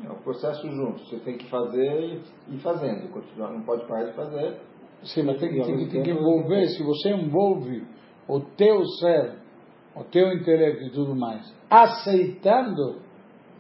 É 0.03 0.10
um 0.10 0.21
processo 0.24 0.67
junto. 0.69 1.00
Você 1.05 1.17
tem 1.17 1.38
que 1.38 1.50
fazer 1.50 2.21
e 2.48 2.55
ir 2.55 2.60
fazendo. 2.60 3.10
Não 3.38 3.62
pode 3.63 3.86
parar 3.88 4.05
de 4.05 4.13
fazer. 4.13 4.57
Sim, 5.03 5.24
mas 5.24 5.39
tem, 5.39 5.50
tem, 5.50 5.63
tem, 5.63 5.89
tem 5.89 6.03
que 6.03 6.12
envolver. 6.12 6.67
Se 6.69 6.83
você 6.83 7.10
envolve 7.10 7.83
o 8.27 8.39
teu 8.39 8.86
ser, 8.86 9.36
o 9.95 10.03
teu 10.05 10.31
intelecto 10.31 10.83
e 10.83 10.91
tudo 10.91 11.15
mais, 11.15 11.53
aceitando 11.69 13.01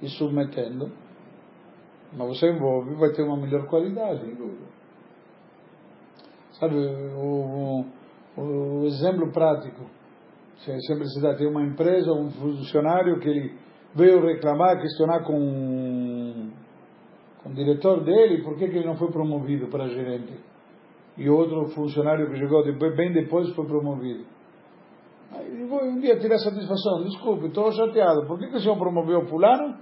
e 0.01 0.07
submetendo, 0.07 0.91
mas 2.13 2.27
você 2.27 2.51
envolve, 2.51 2.95
vai 2.95 3.11
ter 3.11 3.23
uma 3.23 3.37
melhor 3.37 3.65
qualidade. 3.67 4.21
Sabe, 6.59 6.75
o, 6.75 7.85
o, 8.37 8.41
o 8.41 8.85
exemplo 8.85 9.31
prático. 9.31 9.85
Sempre 10.57 11.07
se 11.07 11.21
dá, 11.21 11.33
tem 11.35 11.47
uma 11.47 11.63
empresa, 11.63 12.11
um 12.11 12.29
funcionário 12.29 13.19
que 13.19 13.27
ele 13.27 13.55
veio 13.95 14.23
reclamar, 14.23 14.79
questionar 14.79 15.23
com, 15.23 16.49
com 17.41 17.49
o 17.49 17.53
diretor 17.53 18.03
dele 18.03 18.43
por 18.43 18.57
que, 18.57 18.67
que 18.67 18.77
ele 18.77 18.85
não 18.85 18.95
foi 18.95 19.09
promovido 19.11 19.67
para 19.67 19.87
gerente. 19.87 20.33
E 21.17 21.29
outro 21.29 21.67
funcionário 21.69 22.29
que 22.29 22.37
chegou 22.37 22.63
depois, 22.63 22.95
bem 22.95 23.11
depois 23.11 23.49
foi 23.55 23.65
promovido. 23.65 24.23
Aí 25.31 25.65
vou 25.65 25.83
um 25.83 25.99
dia 25.99 26.19
tirar 26.19 26.37
satisfação, 26.37 27.03
desculpe, 27.05 27.47
estou 27.47 27.71
chateado, 27.71 28.27
por 28.27 28.37
que, 28.37 28.47
que 28.47 28.57
o 28.57 28.59
senhor 28.59 28.77
promoveu 28.77 29.25
fulano 29.27 29.77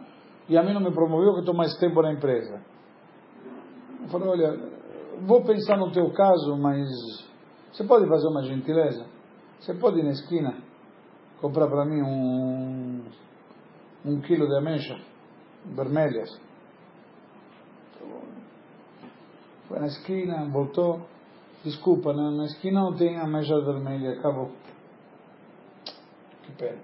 e 0.50 0.58
a 0.58 0.64
mim 0.64 0.74
não 0.74 0.82
me 0.82 0.92
promoveu 0.92 1.34
que 1.34 1.42
estou 1.42 1.54
mais 1.54 1.78
tempo 1.78 2.02
na 2.02 2.12
empresa? 2.12 2.60
Eu 4.02 4.10
falei, 4.10 4.28
olha, 4.30 4.58
vou 5.22 5.44
pensar 5.44 5.78
no 5.78 5.92
teu 5.92 6.12
caso, 6.12 6.58
mas 6.58 6.90
você 7.72 7.84
pode 7.84 8.08
fazer 8.08 8.28
uma 8.28 8.44
gentileza? 8.44 9.06
Você 9.60 9.74
pode 9.76 10.00
ir 10.00 10.04
na 10.04 10.12
esquina 10.12 10.58
comprar 11.40 11.68
para 11.68 11.86
mim 11.86 12.02
um, 12.02 13.04
um 14.06 14.22
quilo 14.22 14.48
de 14.48 14.58
ameixa 14.58 15.00
vermelhas? 15.66 16.30
Foi 19.68 19.80
na 19.80 19.86
esquina, 19.86 20.50
voltou. 20.50 21.02
Desculpa, 21.64 22.12
na, 22.12 22.32
na 22.32 22.46
esquina 22.46 22.82
não 22.82 22.96
tem 22.96 23.20
ameixa 23.20 23.60
vermelha, 23.62 24.18
acabou. 24.18 24.50
Que 26.44 26.52
pena. 26.54 26.80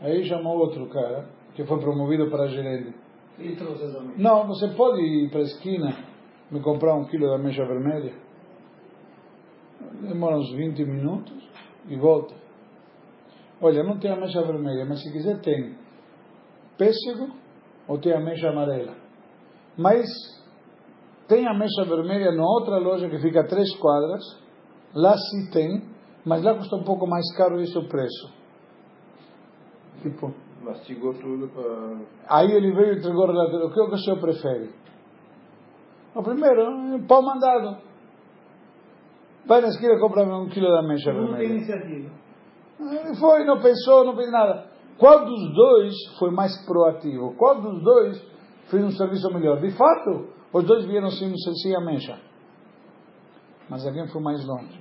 Aí 0.00 0.24
chamou 0.24 0.58
outro 0.58 0.88
cara, 0.88 1.28
que 1.54 1.64
foi 1.64 1.78
promovido 1.78 2.30
para 2.30 2.48
gerente. 2.48 2.94
Não, 4.18 4.46
você 4.46 4.68
pode 4.68 5.00
ir 5.00 5.30
para 5.30 5.40
a 5.40 5.44
esquina 5.44 5.96
me 6.50 6.60
comprar 6.60 6.94
um 6.94 7.04
quilo 7.06 7.26
de 7.28 7.34
ameixa 7.34 7.64
vermelha? 7.64 8.12
Demora 10.02 10.36
uns 10.36 10.52
20 10.52 10.84
minutos 10.84 11.48
e 11.88 11.96
volta. 11.96 12.34
Olha, 13.60 13.82
não 13.82 13.98
tem 13.98 14.10
ameixa 14.10 14.42
vermelha, 14.42 14.84
mas 14.84 15.02
se 15.02 15.12
quiser 15.12 15.40
tem 15.40 15.76
pêssego 16.76 17.32
ou 17.88 17.98
tem 17.98 18.12
ameixa 18.12 18.48
amarela. 18.48 18.94
Mas 19.76 20.08
tem 21.28 21.46
ameixa 21.46 21.84
vermelha 21.84 22.32
na 22.32 22.44
outra 22.44 22.78
loja 22.78 23.08
que 23.08 23.18
fica 23.18 23.40
a 23.40 23.46
três 23.46 23.74
quadras. 23.76 24.22
Lá 24.94 25.16
sim 25.16 25.50
tem, 25.50 25.82
mas 26.24 26.42
lá 26.42 26.54
custa 26.54 26.76
um 26.76 26.84
pouco 26.84 27.06
mais 27.06 27.24
caro 27.36 27.60
esse 27.60 27.76
o 27.78 27.88
preço. 27.88 28.32
Tipo. 30.02 30.34
Mastigou 30.62 31.12
tudo 31.14 31.48
para. 31.48 31.98
Aí 32.28 32.52
ele 32.52 32.72
veio 32.72 32.94
e 32.94 32.98
entregou 32.98 33.24
o 33.24 33.26
relatório. 33.26 33.66
O 33.66 33.72
que, 33.72 33.80
é 33.80 33.86
que 33.86 33.94
o 33.94 33.98
senhor 33.98 34.20
prefere? 34.20 34.70
O 36.14 36.22
primeiro, 36.22 37.04
pão 37.08 37.22
mandado. 37.22 37.78
Vai 39.46 39.60
na 39.60 39.68
esquina 39.68 39.94
e 39.94 40.00
compra 40.00 40.22
um 40.22 40.48
quilo 40.48 40.68
de 40.68 40.78
ameixa 40.78 41.12
Não 41.12 41.34
tem 41.34 41.50
iniciativa. 41.50 42.10
Ele 42.78 43.16
foi, 43.16 43.44
não 43.44 43.60
pensou, 43.60 44.04
não 44.04 44.14
fez 44.14 44.30
nada. 44.30 44.66
Qual 44.98 45.24
dos 45.24 45.54
dois 45.54 45.94
foi 46.18 46.30
mais 46.30 46.52
proativo? 46.64 47.34
Qual 47.36 47.60
dos 47.60 47.82
dois 47.82 48.22
fez 48.70 48.84
um 48.84 48.90
serviço 48.90 49.32
melhor? 49.32 49.60
De 49.60 49.70
fato, 49.72 50.28
os 50.52 50.64
dois 50.64 50.84
vieram 50.84 51.10
sem, 51.10 51.32
sem 51.36 51.74
ameixa. 51.74 52.18
Mas 53.68 53.86
alguém 53.86 54.06
foi 54.08 54.20
mais 54.20 54.46
longe. 54.46 54.80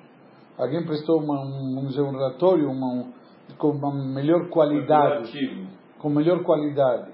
alguém 0.57 0.85
prestou 0.85 1.19
uma, 1.21 1.39
um, 1.41 1.75
vamos 1.75 1.89
dizer, 1.89 2.01
um 2.01 2.11
relatório 2.11 2.69
uma, 2.69 3.11
com 3.57 3.69
uma 3.69 3.93
melhor 4.13 4.49
qualidade. 4.49 5.31
Com 5.99 6.09
melhor 6.09 6.43
qualidade. 6.43 7.11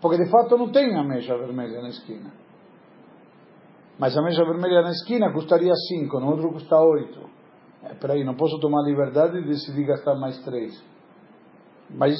Porque 0.00 0.22
de 0.22 0.30
fato 0.30 0.56
não 0.56 0.70
tem 0.70 0.94
a 0.96 1.02
mecha 1.02 1.36
vermelha 1.36 1.82
na 1.82 1.88
esquina. 1.88 2.32
Mas 3.98 4.16
a 4.16 4.22
mecha 4.22 4.44
vermelha 4.44 4.82
na 4.82 4.90
esquina 4.90 5.32
custaria 5.32 5.72
5, 5.74 6.20
no 6.20 6.30
outro 6.30 6.52
custa 6.52 6.76
8. 6.76 7.18
É, 7.84 7.94
peraí, 7.94 8.24
não 8.24 8.34
posso 8.34 8.58
tomar 8.60 8.82
liberdade 8.82 9.40
de 9.40 9.48
decidir 9.48 9.86
gastar 9.86 10.14
mais 10.16 10.38
3. 10.44 10.84
Mas 11.90 12.16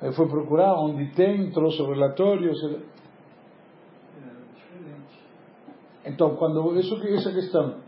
eu 0.00 0.12
fui 0.12 0.28
procurar 0.28 0.74
onde 0.80 1.12
tem, 1.14 1.50
trouxe 1.50 1.80
o 1.82 1.86
relatório. 1.86 2.52
Então, 6.04 6.34
quando 6.36 6.76
isso 6.78 7.00
que 7.00 7.14
essa 7.14 7.32
questão, 7.32 7.80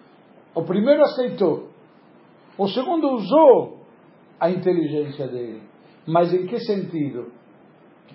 o 0.54 0.62
primeiro 0.64 1.02
aceitou, 1.02 1.70
o 2.56 2.68
segundo 2.68 3.08
usou 3.14 3.73
a 4.40 4.50
inteligência 4.50 5.28
dele, 5.28 5.62
mas 6.06 6.32
em 6.32 6.46
que 6.46 6.58
sentido? 6.60 7.32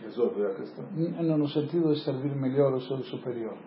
Resolveu 0.02 0.52
a 0.52 0.56
questão. 0.56 0.86
No 0.94 1.48
sentido 1.50 1.94
de 1.94 2.00
servir 2.04 2.34
melhor 2.36 2.74
o 2.74 2.82
seu 2.82 2.98
superior, 3.04 3.58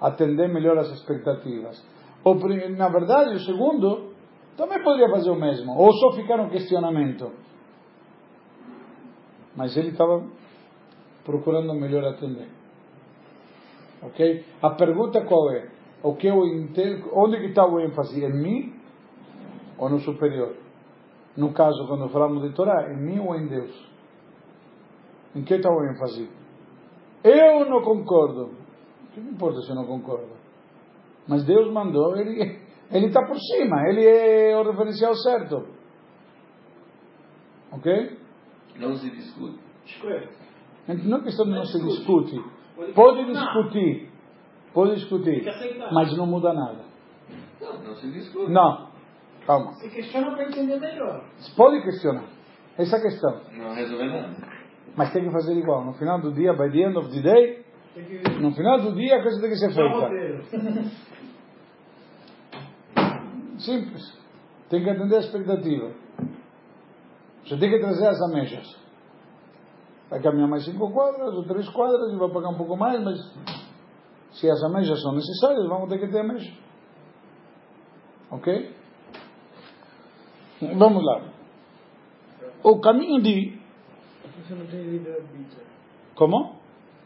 atender 0.00 0.48
melhor 0.48 0.76
as 0.78 0.88
expectativas. 0.90 1.82
O, 2.24 2.34
pri- 2.36 2.68
na 2.70 2.88
verdade, 2.88 3.34
o 3.36 3.40
segundo 3.40 4.12
também 4.56 4.82
poderia 4.82 5.08
fazer 5.10 5.30
o 5.30 5.36
mesmo, 5.36 5.76
ou 5.76 5.92
só 5.92 6.12
ficar 6.12 6.38
no 6.38 6.50
questionamento. 6.50 7.30
Mas 9.54 9.76
ele 9.76 9.90
estava 9.90 10.24
procurando 11.24 11.72
melhor 11.74 12.04
atender. 12.04 12.48
Ok? 14.02 14.44
A 14.62 14.70
pergunta 14.70 15.24
qual 15.24 15.50
é? 15.52 15.68
O 16.02 16.14
que 16.14 16.26
eu 16.26 16.44
entendo, 16.46 17.08
onde 17.14 17.38
que 17.38 17.46
está 17.46 17.66
o 17.66 17.80
ênfase? 17.80 18.22
Em 18.24 18.32
mim 18.32 18.74
ou 19.78 19.88
no 19.88 19.98
superior? 20.00 20.54
No 21.36 21.52
caso, 21.52 21.86
quando 21.86 22.08
falamos 22.08 22.42
de 22.42 22.54
Torá, 22.54 22.92
em 22.92 22.96
mim 22.96 23.18
ou 23.18 23.34
em 23.34 23.46
Deus? 23.46 23.90
Em 25.34 25.44
que 25.44 25.54
está 25.54 25.68
o 25.70 25.84
ênfase? 25.84 26.30
Eu 27.22 27.68
não 27.68 27.82
concordo. 27.82 28.50
Que 29.12 29.20
não 29.20 29.32
importa 29.32 29.60
se 29.60 29.70
eu 29.70 29.76
não 29.76 29.86
concordo. 29.86 30.34
Mas 31.28 31.44
Deus 31.44 31.72
mandou, 31.72 32.16
ele 32.16 32.66
ele 32.90 33.06
está 33.06 33.24
por 33.26 33.36
cima, 33.38 33.88
ele 33.88 34.06
é 34.06 34.56
o 34.56 34.62
referencial 34.62 35.14
certo. 35.14 35.66
Ok? 37.72 38.18
Não 38.76 38.94
se 38.94 39.10
discute. 39.10 39.58
Não 41.04 41.18
é 41.18 41.22
questão 41.22 41.46
de 41.46 41.52
não 41.52 41.64
se 41.64 41.82
discute. 41.82 42.40
Pode 42.94 43.24
discutir, 43.24 44.10
pode 44.72 44.94
discutir, 44.96 45.44
mas 45.92 46.16
não 46.16 46.26
muda 46.26 46.52
nada. 46.52 46.84
Não, 47.60 47.82
não 47.82 47.94
se 47.96 48.10
discute. 48.12 48.52
Não, 48.52 48.88
calma. 49.46 49.72
Você 49.72 49.88
questiona 49.88 50.32
para 50.32 50.44
entender 50.44 50.78
melhor. 50.78 51.24
Pode 51.56 51.82
questionar. 51.82 52.24
Essa 52.76 52.96
é 52.96 52.98
a 52.98 53.02
questão. 53.02 53.40
Não 53.56 53.74
resolve 53.74 54.06
nada. 54.06 54.36
Mas 54.96 55.12
tem 55.12 55.24
que 55.24 55.30
fazer 55.30 55.54
igual. 55.54 55.84
No 55.84 55.94
final 55.94 56.20
do 56.20 56.32
dia, 56.32 56.52
by 56.52 56.70
the 56.70 56.78
end 56.78 56.98
of 56.98 57.08
the 57.10 57.22
day, 57.22 57.64
que 57.94 58.40
no 58.40 58.52
final 58.52 58.80
do 58.80 58.94
dia 58.94 59.16
a 59.16 59.22
coisa 59.22 59.40
tem 59.40 59.50
que 59.50 59.56
ser 59.56 59.72
feita. 59.72 60.10
Simples. 63.58 64.18
Tem 64.68 64.82
que 64.82 64.90
atender 64.90 65.16
a 65.16 65.20
expectativa. 65.20 65.92
Você 67.44 67.56
tem 67.56 67.70
que 67.70 67.78
trazer 67.78 68.08
as 68.08 68.20
ameixas. 68.22 68.76
Vai 70.10 70.20
caminhar 70.20 70.48
mais 70.48 70.64
cinco 70.64 70.92
quadras 70.92 71.34
ou 71.34 71.44
três 71.44 71.68
quadras 71.70 72.12
e 72.12 72.16
vai 72.16 72.30
pagar 72.30 72.50
um 72.50 72.56
pouco 72.56 72.76
mais, 72.76 73.02
mas 73.02 73.18
se 74.32 74.50
as 74.50 74.62
ameixas 74.62 75.00
são 75.00 75.14
necessárias, 75.14 75.66
vamos 75.68 75.88
ter 75.88 75.98
que 75.98 76.08
ter 76.08 76.20
ameixas. 76.20 76.54
Ok? 78.30 78.75
Vamos 80.60 81.04
lá. 81.04 81.22
O 82.62 82.80
caminho 82.80 83.22
de. 83.22 83.58
Como? 86.14 86.56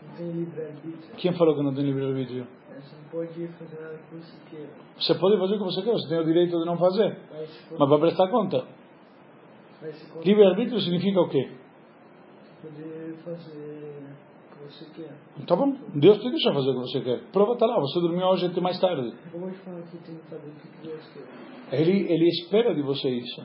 Não 0.02 0.16
tem 0.16 0.30
livre-arbítrio. 0.30 1.16
Quem 1.16 1.32
falou 1.32 1.56
que 1.56 1.62
não 1.62 1.74
tem 1.74 1.84
livre-arbítrio? 1.84 2.46
Não 2.46 3.10
pode 3.10 3.48
fazer 3.48 3.80
nada 3.82 3.98
que 4.08 4.16
você 4.16 4.32
queira. 4.48 4.70
Você 4.98 5.14
pode 5.14 5.38
fazer 5.38 5.54
o 5.54 5.58
que 5.58 5.64
você 5.64 5.82
quer, 5.82 5.92
você 5.92 6.08
tem 6.08 6.18
o 6.20 6.24
direito 6.24 6.58
de 6.58 6.64
não 6.64 6.78
fazer. 6.78 7.18
Mas 7.30 7.78
Mas 7.78 7.88
vai 7.88 8.00
prestar 8.00 8.28
conta. 8.28 8.64
Livre-arbítrio 10.24 10.80
significa 10.80 11.20
o 11.20 11.28
quê? 11.28 11.60
poder 12.62 13.16
fazer 13.24 13.99
você 14.70 14.84
quer. 14.94 15.46
Tá 15.46 15.56
bom, 15.56 15.76
Deus 15.94 16.18
te 16.18 16.30
deixa 16.30 16.52
fazer 16.52 16.70
o 16.70 16.74
que 16.74 16.80
você 16.80 17.00
quer. 17.00 17.20
Prova 17.32 17.52
está 17.54 17.66
lá, 17.66 17.78
você 17.80 18.00
dormiu 18.00 18.26
hoje 18.26 18.46
até 18.46 18.60
mais 18.60 18.78
tarde. 18.80 19.12
Ele, 21.72 22.12
ele 22.12 22.28
espera 22.28 22.74
de 22.74 22.82
você 22.82 23.08
isso. 23.08 23.42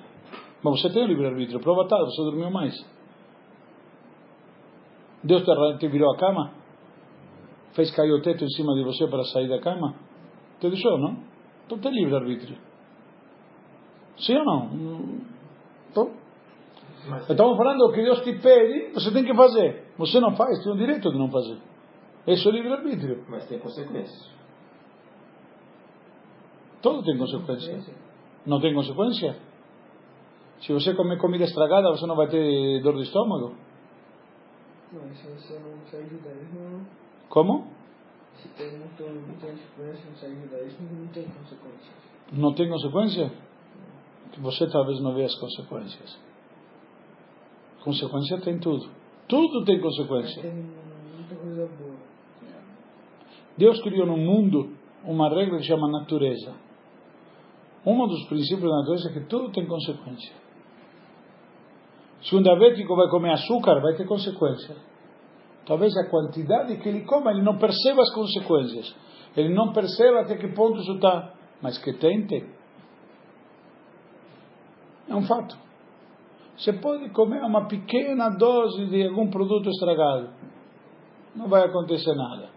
Mas 0.63 0.81
você 0.81 0.89
tem 0.91 1.03
o 1.03 1.07
livre-arbítrio, 1.07 1.59
prova 1.59 1.83
está, 1.83 1.97
você 1.97 2.21
dormiu 2.23 2.49
mais. 2.49 2.73
Deus 5.23 5.43
te, 5.43 5.51
arran- 5.51 5.77
te 5.77 5.87
virou 5.87 6.11
a 6.13 6.17
cama? 6.17 6.51
Fez 7.73 7.91
cair 7.95 8.11
o 8.11 8.21
teto 8.21 8.43
em 8.43 8.49
cima 8.49 8.73
de 8.75 8.83
você 8.83 9.07
para 9.07 9.23
sair 9.25 9.47
da 9.49 9.59
cama? 9.59 9.95
Te 10.59 10.69
deixou, 10.69 10.97
não? 10.97 11.17
Então 11.65 11.77
tem 11.79 11.91
livre-arbítrio. 11.91 12.57
Sim 14.17 14.37
ou 14.37 14.45
não? 14.45 14.65
Hum, 14.67 15.21
Então, 15.91 16.11
estamos 17.29 17.57
falando 17.57 17.91
que 17.91 18.01
Deus 18.01 18.21
te 18.21 18.33
pede, 18.39 18.93
você 18.93 19.11
tem 19.11 19.23
que 19.25 19.33
fazer. 19.35 19.84
Você 19.97 20.19
não 20.19 20.35
faz, 20.35 20.61
tem 20.63 20.71
o 20.71 20.77
direito 20.77 21.09
de 21.11 21.17
não 21.17 21.29
fazer. 21.31 21.57
Esse 22.27 22.45
é 22.45 22.49
o 22.49 22.53
livre-arbítrio. 22.53 23.23
Mas 23.29 23.47
tem 23.47 23.59
consequências. 23.59 24.29
Tudo 26.81 27.03
tem 27.03 27.17
consequência. 27.17 27.95
Não 28.45 28.59
tem 28.59 28.73
consequência? 28.73 29.35
Se 30.61 30.73
você 30.73 30.93
comer 30.93 31.19
comida 31.19 31.43
estragada, 31.43 31.89
você 31.89 32.05
não 32.05 32.15
vai 32.15 32.27
ter 32.27 32.81
dor 32.81 32.95
de 32.95 33.03
estômago? 33.03 33.55
Não, 34.91 35.15
se 35.15 35.27
você 35.27 35.59
não 35.59 35.85
sair 35.89 36.07
judaísmo, 36.07 36.59
não. 36.59 36.85
Como? 37.29 37.67
Se 38.37 38.47
tem 38.49 38.77
muito, 38.77 39.03
muita 39.03 39.47
influência 39.47 40.09
no 40.09 40.17
sair 40.17 40.35
judaísmo, 40.41 40.89
não 40.91 41.07
tem 41.07 41.23
consequências. 41.23 41.95
Não 42.31 42.53
tem 42.53 42.69
consequência? 42.69 43.31
Você 44.39 44.69
talvez 44.69 44.99
não 45.01 45.13
veja 45.13 45.27
as 45.27 45.39
consequências. 45.39 46.19
Consequência 47.83 48.41
tem 48.41 48.59
tudo. 48.59 48.89
Tudo 49.27 49.65
tem 49.65 49.79
consequência. 49.79 50.43
Deus 53.57 53.81
criou 53.81 54.05
no 54.05 54.17
mundo 54.17 54.73
uma 55.03 55.29
regra 55.29 55.57
que 55.57 55.63
chama 55.63 55.89
natureza. 55.89 56.53
Um 57.85 58.07
dos 58.07 58.27
princípios 58.27 58.69
da 58.69 58.77
natureza 58.77 59.09
é 59.09 59.13
que 59.13 59.27
tudo 59.27 59.51
tem 59.51 59.65
consequência. 59.65 60.33
Se 62.23 62.35
um 62.35 62.41
diabético 62.41 62.95
vai 62.95 63.07
comer 63.09 63.33
açúcar, 63.33 63.79
vai 63.81 63.95
ter 63.95 64.05
consequência. 64.05 64.75
Talvez 65.67 65.95
a 65.95 66.09
quantidade 66.09 66.77
que 66.77 66.89
ele 66.89 67.05
coma, 67.05 67.31
ele 67.31 67.43
não 67.43 67.57
perceba 67.57 68.01
as 68.01 68.13
consequências. 68.13 68.95
Ele 69.37 69.53
não 69.53 69.73
perceba 69.73 70.21
até 70.21 70.35
que 70.35 70.47
ponto 70.49 70.79
isso 70.79 70.93
está. 70.93 71.33
Mas 71.61 71.77
que 71.77 71.93
tem, 71.93 72.25
tem. 72.25 72.49
É 75.07 75.15
um 75.15 75.23
fato. 75.23 75.64
Você 76.57 76.73
pode 76.73 77.09
comer 77.09 77.43
uma 77.43 77.67
pequena 77.67 78.29
dose 78.29 78.85
de 78.87 79.07
algum 79.07 79.29
produto 79.29 79.69
estragado. 79.69 80.29
Não 81.35 81.49
vai 81.49 81.65
acontecer 81.65 82.15
nada. 82.15 82.49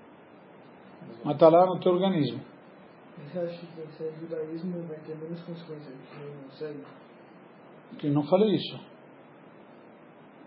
Mas 1.25 1.35
está 1.35 1.49
lá 1.49 1.67
no 1.67 1.81
teu 1.81 1.93
organismo. 1.93 2.41
Você 3.19 3.39
acha 3.41 3.59
que 3.59 3.67
se 3.67 4.05
é 4.05 4.13
judaísmo 4.21 4.87
vai 4.87 4.99
ter 5.01 5.17
menos 5.17 5.43
consequências 5.43 5.93
do 5.93 5.99
que 7.99 8.09
não 8.09 8.15
não 8.15 8.29
falei 8.29 8.55
isso. 8.55 8.79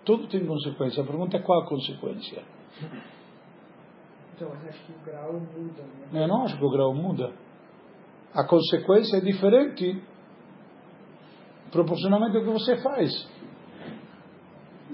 Tudo 0.05 0.27
tem 0.27 0.45
consequência. 0.45 1.03
A 1.03 1.05
pergunta 1.05 1.37
é 1.37 1.41
qual 1.41 1.61
a 1.61 1.67
consequência. 1.67 2.43
Então, 4.35 4.49
você 4.49 4.69
acha 4.69 4.83
que 4.85 4.91
o 4.91 5.05
grau 5.05 5.33
muda, 5.33 5.83
né? 6.11 6.23
Eu 6.23 6.27
não 6.27 6.43
acho 6.43 6.57
que 6.57 6.65
o 6.65 6.71
grau 6.71 6.95
muda. 6.95 7.31
A 8.33 8.47
consequência 8.47 9.17
é 9.17 9.21
diferente 9.21 10.01
proporcionalmente 11.71 12.37
ao 12.37 12.43
que 12.43 12.49
você 12.49 12.81
faz. 12.81 13.11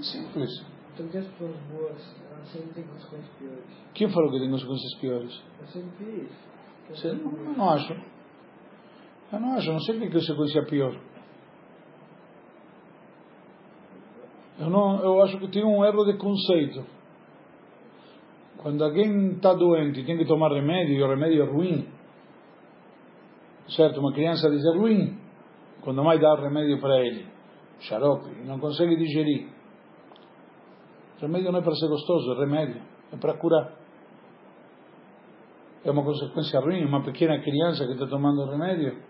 Simples. 0.01 0.65
Então, 0.93 1.07
que 1.09 1.17
as 1.17 1.27
pessoas 1.27 1.55
boas, 1.71 2.15
elas 2.31 2.47
sempre 2.51 2.73
têm 2.73 2.83
consequências 2.85 3.35
piores. 3.37 3.65
Quem 3.93 4.09
falou 4.09 4.31
que 4.31 4.39
tem 4.39 4.49
consequências 4.49 4.95
piores? 4.99 5.43
Eu 5.59 5.67
sempre 5.67 6.05
vi 6.05 6.25
isso. 6.25 7.07
Não, 7.15 7.31
eu 7.31 7.43
boas- 7.43 7.57
não 7.57 7.69
acho. 7.69 7.93
Eu 9.33 9.39
não 9.39 9.53
acho. 9.55 9.69
Eu 9.69 9.73
não 9.73 9.79
sei 9.81 9.95
o 9.97 9.99
que 9.99 10.05
é 10.07 10.11
consequência 10.11 10.65
pior. 10.65 10.99
Eu, 14.59 14.69
não, 14.69 14.99
eu 15.03 15.21
acho 15.21 15.37
que 15.37 15.47
tem 15.49 15.63
um 15.63 15.85
erro 15.85 16.03
de 16.05 16.17
conceito. 16.17 16.83
Quando 18.57 18.83
alguém 18.83 19.33
está 19.33 19.53
doente 19.53 19.99
e 19.99 20.05
tem 20.05 20.17
que 20.17 20.25
tomar 20.25 20.51
remédio 20.51 20.95
e 20.95 21.03
o 21.03 21.07
remédio 21.07 21.43
é 21.43 21.45
ruim, 21.45 21.87
certo? 23.69 23.99
Uma 23.99 24.11
criança 24.13 24.49
diz 24.49 24.65
é 24.65 24.77
ruim, 24.77 25.15
quando 25.81 26.01
a 26.01 26.03
mãe 26.03 26.17
dá 26.19 26.35
remédio 26.35 26.79
para 26.81 26.99
ele, 27.05 27.27
xarope, 27.81 28.31
e 28.31 28.47
não 28.47 28.59
consegue 28.59 28.95
digerir. 28.95 29.47
Remédio 31.19 31.51
não 31.51 31.59
é 31.59 31.63
para 31.63 31.73
ser 31.75 31.87
gostoso, 31.87 32.33
é 32.33 32.39
remédio, 32.39 32.81
é 33.11 33.17
para 33.17 33.37
curar. 33.37 33.73
É 35.83 35.89
uma 35.91 36.03
consequência 36.03 36.59
ruim, 36.59 36.85
uma 36.85 37.03
pequena 37.03 37.39
criança 37.41 37.85
que 37.85 37.93
está 37.93 38.07
tomando 38.07 38.45
remédio, 38.49 39.01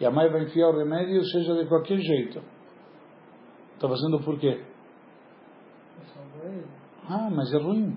E 0.00 0.06
a 0.06 0.10
mãe 0.10 0.28
vai 0.30 0.44
enfiar 0.44 0.70
o 0.70 0.76
remédio, 0.76 1.24
seja 1.26 1.54
de 1.54 1.68
qualquer 1.68 1.98
jeito. 1.98 2.42
Está 3.74 3.88
fazendo 3.88 4.20
por 4.24 4.38
quê? 4.38 4.64
Ah, 7.08 7.30
mas 7.30 7.52
é 7.52 7.58
ruim. 7.58 7.96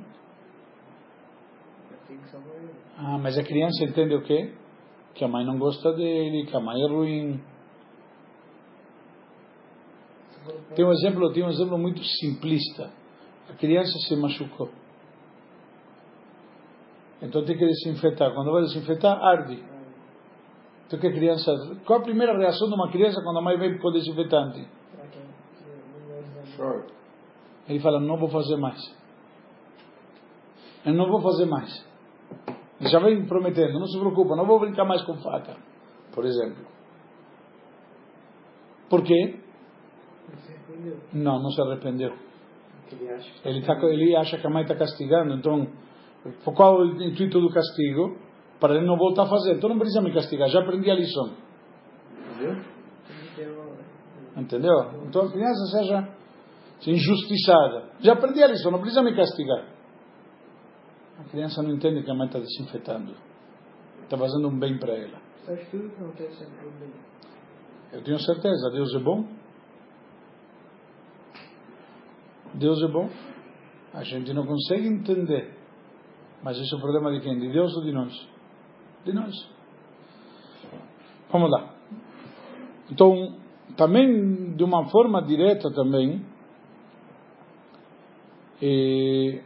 Ah, 2.97 3.17
mas 3.17 3.37
a 3.37 3.43
criança 3.43 3.83
entende 3.83 4.13
o 4.15 4.21
quê? 4.21 4.53
Que 5.13 5.23
a 5.23 5.27
mãe 5.27 5.45
não 5.45 5.57
gosta 5.57 5.93
dele, 5.93 6.45
que 6.45 6.55
a 6.55 6.59
mãe 6.59 6.79
é 6.81 6.87
ruim. 6.87 7.41
Tem 10.75 10.85
um 10.85 10.91
exemplo, 10.91 11.31
tem 11.33 11.43
um 11.43 11.49
exemplo 11.49 11.77
muito 11.77 12.03
simplista. 12.03 12.91
A 13.49 13.53
criança 13.53 13.97
se 14.07 14.15
machucou. 14.15 14.69
Então 17.21 17.43
tem 17.45 17.57
que 17.57 17.65
desinfetar. 17.65 18.33
Quando 18.33 18.51
vai 18.51 18.63
desinfetar, 18.63 19.17
arde. 19.23 19.63
Então 20.87 20.99
que 20.99 21.07
a 21.07 21.11
criança, 21.11 21.51
qual 21.85 21.99
a 21.99 22.03
primeira 22.03 22.37
reação 22.37 22.67
de 22.67 22.75
uma 22.75 22.91
criança 22.91 23.21
quando 23.23 23.39
a 23.39 23.41
mãe 23.41 23.57
vem 23.57 23.77
com 23.77 23.87
o 23.87 23.91
desinfetante? 23.91 24.67
Ele 27.67 27.79
fala, 27.79 27.99
não 27.99 28.17
vou 28.17 28.29
fazer 28.29 28.57
mais. 28.57 28.79
Eu 30.85 30.93
não 30.93 31.09
vou 31.09 31.21
fazer 31.21 31.45
mais. 31.45 31.85
Ele 32.79 32.89
já 32.89 32.99
vem 32.99 33.25
prometendo, 33.25 33.79
não 33.79 33.87
se 33.87 33.97
preocupa, 33.97 34.35
não 34.35 34.45
vou 34.45 34.59
brincar 34.59 34.85
mais 34.85 35.01
com 35.03 35.15
faca, 35.15 35.57
por 36.13 36.25
exemplo. 36.25 36.63
Por 38.89 39.01
quê? 39.01 39.39
Não, 41.13 41.41
não 41.41 41.49
se 41.49 41.61
arrependeu. 41.61 42.13
Ele 42.91 43.09
acha 43.09 43.31
que 43.41 43.47
Ele, 43.47 43.61
tá, 43.65 43.73
ele 43.83 44.15
acha 44.15 44.37
que 44.37 44.47
a 44.47 44.49
mãe 44.49 44.61
está 44.63 44.75
castigando, 44.75 45.33
então, 45.33 45.67
qual 46.43 46.81
é 46.81 46.85
o 46.85 47.03
intuito 47.03 47.39
do 47.39 47.49
castigo? 47.49 48.17
Para 48.59 48.75
ele 48.75 48.85
não 48.85 48.97
voltar 48.97 49.23
a 49.23 49.29
fazer. 49.29 49.55
Então 49.55 49.69
não 49.69 49.77
precisa 49.77 50.01
me 50.01 50.13
castigar, 50.13 50.47
já 50.49 50.61
aprendi 50.61 50.89
a 50.89 50.95
lição. 50.95 51.35
Entendeu? 54.37 54.73
Então 55.07 55.23
a 55.23 55.31
criança 55.31 55.65
seja 55.71 56.15
injustiçada. 56.87 57.91
Já 57.99 58.13
aprendi 58.13 58.43
a 58.43 58.47
lição, 58.47 58.71
não 58.71 58.79
precisa 58.79 59.01
me 59.01 59.15
castigar. 59.15 59.65
A 61.19 61.23
criança 61.25 61.63
não 61.63 61.71
entende 61.71 62.03
que 62.03 62.11
a 62.11 62.13
mãe 62.13 62.27
está 62.27 62.39
desinfetando. 62.39 63.15
Está 64.03 64.17
fazendo 64.17 64.49
um 64.49 64.59
bem 64.59 64.77
para 64.77 64.93
ela. 64.93 65.19
Faz 65.45 65.67
tudo 65.69 65.89
que 65.89 66.01
não 66.01 66.11
tem 66.11 66.29
sempre 66.31 66.55
problema. 66.57 66.93
Eu 67.93 68.03
tenho 68.03 68.19
certeza, 68.19 68.69
Deus 68.71 68.93
é 68.95 68.99
bom. 68.99 69.25
Deus 72.57 72.81
é 72.81 72.87
bom. 72.87 73.09
A 73.93 74.03
gente 74.03 74.33
não 74.33 74.45
consegue 74.45 74.87
entender. 74.87 75.53
Mas 76.43 76.59
esse 76.59 76.73
é 76.73 76.77
o 76.77 76.81
problema 76.81 77.11
de 77.11 77.21
quem? 77.21 77.39
De 77.39 77.51
Deus 77.51 77.75
ou 77.75 77.83
de 77.83 77.91
nós? 77.91 78.13
De 79.03 79.13
nós. 79.13 79.33
Vamos 81.31 81.49
lá. 81.51 81.73
Então, 82.91 83.35
também 83.75 84.55
de 84.55 84.63
uma 84.63 84.85
forma 84.89 85.21
direta 85.21 85.71
também, 85.71 86.23
eh, 88.61 89.41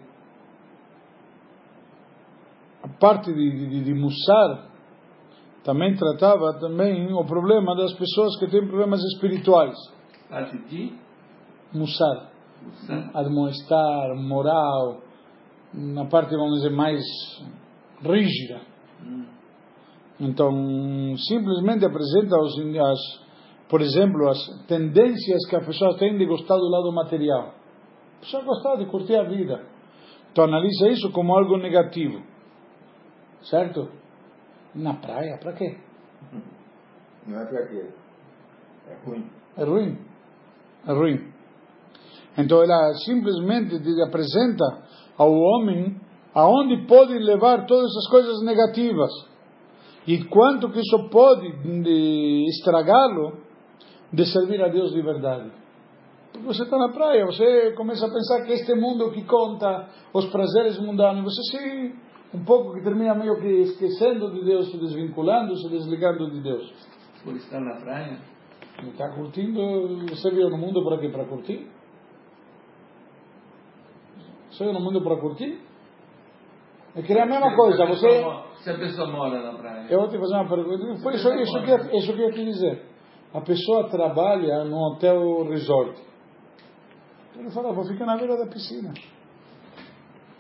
a 2.84 2.88
parte 3.00 3.34
de, 3.34 3.70
de, 3.70 3.84
de 3.84 3.94
Mussar 3.94 4.70
também 5.64 5.96
tratava 5.96 6.60
também 6.60 7.14
o 7.14 7.24
problema 7.26 7.76
das 7.76 7.94
pessoas 7.94 8.38
que 8.40 8.48
têm 8.48 8.68
problemas 8.68 9.02
espirituais. 9.14 9.76
Parte 10.30 10.58
de 10.68 10.94
Mussar, 11.74 12.30
Admoestar, 13.14 14.16
moral, 14.16 15.02
na 15.74 16.06
parte, 16.06 16.32
vamos 16.32 16.62
dizer, 16.62 16.72
mais 16.72 17.02
rígida. 18.02 18.62
Hum. 19.04 19.26
Então, 20.20 21.16
simplesmente 21.18 21.86
apresenta, 21.86 22.36
os, 22.38 22.58
as, 22.60 23.70
por 23.70 23.82
exemplo, 23.82 24.28
as 24.28 24.66
tendências 24.68 25.48
que 25.50 25.56
a 25.56 25.62
pessoa 25.62 25.98
tem 25.98 26.18
de 26.18 26.26
gostar 26.26 26.56
do 26.56 26.70
lado 26.70 26.92
material. 26.92 27.54
A 28.18 28.20
pessoa 28.20 28.44
gostar 28.44 28.76
de 28.76 28.86
curtir 28.88 29.16
a 29.16 29.24
vida. 29.24 29.66
Então, 30.32 30.44
analisa 30.44 30.90
isso 30.90 31.12
como 31.12 31.34
algo 31.38 31.58
negativo. 31.58 32.22
Certo? 33.44 33.90
Na 34.76 34.96
praia, 34.96 35.38
para 35.40 35.54
quê? 35.54 35.78
Não 37.26 37.40
é 37.40 37.46
pra 37.46 37.68
quê? 37.68 37.90
É 38.88 39.06
ruim. 39.06 39.30
É 39.58 39.64
ruim. 39.64 39.98
É 40.88 40.92
ruim. 40.92 41.39
Então 42.40 42.64
ela 42.64 42.94
simplesmente 43.06 43.80
te 43.82 44.02
apresenta 44.02 44.66
ao 45.18 45.32
homem 45.32 46.00
aonde 46.34 46.86
pode 46.88 47.18
levar 47.20 47.66
todas 47.66 47.90
essas 47.92 48.10
coisas 48.10 48.42
negativas 48.44 49.12
e 50.08 50.24
quanto 50.26 50.70
que 50.72 50.80
isso 50.80 51.10
pode 51.10 51.52
de 51.84 52.46
estragá-lo 52.50 53.40
de 54.12 54.26
servir 54.26 54.62
a 54.64 54.70
Deus 54.70 54.92
de 54.92 55.02
verdade. 55.02 55.52
Porque 56.32 56.48
você 56.48 56.64
está 56.64 56.78
na 56.78 56.90
praia, 56.90 57.26
você 57.26 57.74
começa 57.76 58.06
a 58.06 58.10
pensar 58.10 58.44
que 58.46 58.54
este 58.54 58.74
mundo 58.74 59.12
que 59.12 59.24
conta 59.26 59.90
os 60.14 60.26
prazeres 60.28 60.80
mundanos, 60.80 61.24
você 61.24 61.58
se 61.58 61.96
um 62.34 62.44
pouco 62.44 62.74
que 62.74 62.84
termina 62.84 63.16
meio 63.16 63.40
que 63.42 63.48
esquecendo 63.48 64.32
de 64.32 64.46
Deus, 64.46 64.72
se 64.72 64.78
desvinculando, 64.78 65.56
se 65.58 65.68
desligando 65.70 66.30
de 66.30 66.42
Deus. 66.42 66.74
Por 67.24 67.36
estar 67.36 67.60
na 67.60 67.76
praia. 67.82 68.20
Está 68.84 69.10
curtindo? 69.10 69.60
Você 70.10 70.30
veio 70.30 70.50
no 70.50 70.58
mundo 70.58 70.84
para 70.84 71.00
quê? 71.00 71.10
Para 71.10 71.26
curtir? 71.26 71.68
Veio 74.60 74.74
no 74.74 74.80
mundo 74.82 75.02
para 75.02 75.18
curtir? 75.18 75.60
É 76.96 77.02
que 77.02 77.14
é 77.14 77.22
a 77.22 77.26
mesma 77.26 77.56
coisa. 77.56 77.78
Se 77.78 77.82
a 77.84 77.86
Você, 77.86 78.24
Se 78.64 78.70
a 78.72 78.78
pessoa 78.78 79.08
mora 79.08 79.42
na 79.52 79.58
praia. 79.58 79.88
eu 79.90 80.00
vou 80.00 80.10
te 80.10 80.18
fazer 80.20 80.34
uma 80.34 80.50
pergunta. 80.50 81.02
Foi 81.02 81.16
isso, 81.16 81.34
isso, 81.34 81.64
que, 81.64 81.72
eu- 81.72 81.98
isso 81.98 82.14
que 82.14 82.22
eu 82.22 82.32
te 82.34 82.44
dizer. 82.46 82.86
A 83.34 83.42
pessoa 83.42 83.90
trabalha 83.90 84.64
no 84.66 84.76
hotel 84.76 85.48
resort. 85.50 85.98
Ele 87.38 87.50
fala, 87.52 87.72
vou 87.72 87.86
ficar 87.86 88.06
na 88.06 88.18
beira 88.18 88.36
da 88.38 88.48
piscina. 88.48 88.92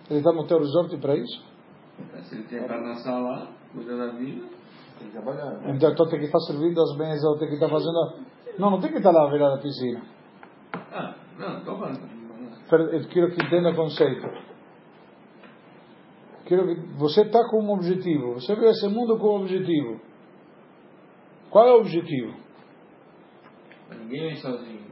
Ele 0.09 0.19
está 0.19 0.31
no 0.33 0.41
hotel 0.41 0.59
resort 0.59 0.97
para 0.97 1.15
isso? 1.15 1.45
Se 2.23 2.35
ele 2.35 2.43
tem 2.45 2.63
para 2.63 2.81
nascer 2.81 3.11
lá, 3.11 3.47
cuida 3.73 3.95
da 3.95 4.07
vida. 4.13 4.45
Tem 4.97 5.07
que 5.07 5.13
trabalhar. 5.13 5.51
né? 5.59 5.73
Então, 5.75 5.91
então 5.91 6.09
tem 6.09 6.19
que 6.19 6.25
estar 6.25 6.39
servindo 6.39 6.81
as 6.81 6.97
mesas, 6.97 7.23
ou 7.23 7.37
tem 7.37 7.47
que 7.47 7.53
estar 7.53 7.69
fazendo. 7.69 8.25
Não, 8.57 8.71
não 8.71 8.81
tem 8.81 8.91
que 8.91 8.97
estar 8.97 9.11
lá 9.11 9.25
na 9.25 9.29
beira 9.29 9.49
da 9.51 9.57
piscina. 9.61 10.01
Ah, 10.73 11.15
não, 11.37 11.59
estou 11.59 11.77
falando. 11.77 12.18
Quero 12.69 13.31
que 13.31 13.45
entenda 13.45 13.71
o 13.71 13.75
conceito. 13.75 14.27
Quero 16.45 16.67
que 16.67 16.75
você 16.97 17.21
está 17.21 17.39
com 17.49 17.63
um 17.63 17.71
objetivo. 17.73 18.33
Você 18.35 18.55
vê 18.55 18.69
esse 18.69 18.87
mundo 18.87 19.17
com 19.17 19.27
um 19.37 19.41
objetivo. 19.41 19.99
Qual 21.49 21.67
é 21.67 21.71
o 21.73 21.79
objetivo? 21.79 22.33
Ninguém 23.99 24.21
vem 24.21 24.35
sozinho. 24.35 24.85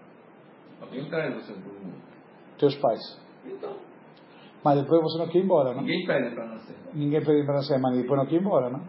Alguém 0.82 1.06
traz 1.10 1.34
você 1.36 1.54
para 1.54 1.72
o 1.72 1.74
mundo. 1.74 2.02
Teus 2.58 2.76
pais. 2.78 3.00
Então, 3.46 3.76
Mas 4.64 4.82
depois 4.82 5.02
você 5.02 5.20
não 5.20 5.28
quer 5.30 5.40
ir 5.40 5.44
embora, 5.44 5.74
não? 5.74 5.82
ninguém 5.82 6.06
pede 6.06 6.36
para 6.36 6.48
nascer. 6.48 6.76
Ninguém 6.94 7.24
pede 7.24 7.46
para 7.46 7.56
nascer, 7.56 7.80
mas 7.80 7.96
depois 7.96 8.20
não 8.20 8.26
quer 8.28 8.36
ir 8.36 8.42
embora, 8.42 8.70
não? 8.72 8.82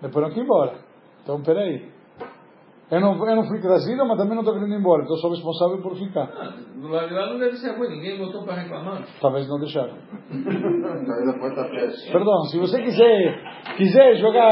Depois 0.00 0.24
não 0.26 0.32
quer 0.32 0.40
ir 0.40 0.44
embora. 0.44 0.78
Então, 1.22 1.42
peraí. 1.42 1.90
Eu 2.92 3.00
não, 3.00 3.26
eu 3.26 3.36
não 3.36 3.48
fui 3.48 3.58
trazido, 3.58 4.04
mas 4.06 4.18
também 4.18 4.34
não 4.34 4.42
estou 4.42 4.52
querendo 4.52 4.74
ir 4.74 4.78
embora. 4.78 5.02
Então, 5.02 5.16
sou 5.16 5.30
responsável 5.30 5.80
por 5.80 5.96
ficar. 5.96 6.24
Ah, 6.24 6.52
do 6.76 6.88
lado 6.88 7.08
de 7.08 7.14
lá 7.14 7.32
não 7.32 7.38
deve 7.38 7.56
ser 7.56 7.74
ruim, 7.74 7.88
ninguém 7.88 8.18
botou 8.18 8.44
para 8.44 8.56
reclamar. 8.56 9.02
Talvez 9.18 9.48
não 9.48 9.58
deixaram. 9.58 9.94
Talvez 10.28 11.28
a 11.28 11.38
porta 11.38 11.64
feche. 11.70 12.12
Perdão, 12.12 12.42
se 12.50 12.58
você 12.58 12.82
quiser, 12.82 13.74
quiser 13.78 14.16
jogar 14.16 14.44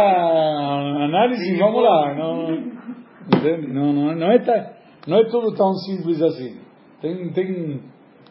análise, 1.04 1.54
vamos 1.58 1.82
lá. 1.82 2.14
Não, 2.14 2.50
entende? 3.26 3.74
Não, 3.74 3.92
não, 3.92 4.14
não, 4.14 4.32
é, 4.32 4.74
não 5.06 5.18
é 5.18 5.24
tudo 5.28 5.54
tão 5.54 5.74
simples 5.74 6.22
assim. 6.22 6.62
Tem, 7.02 7.30
tem. 7.34 7.82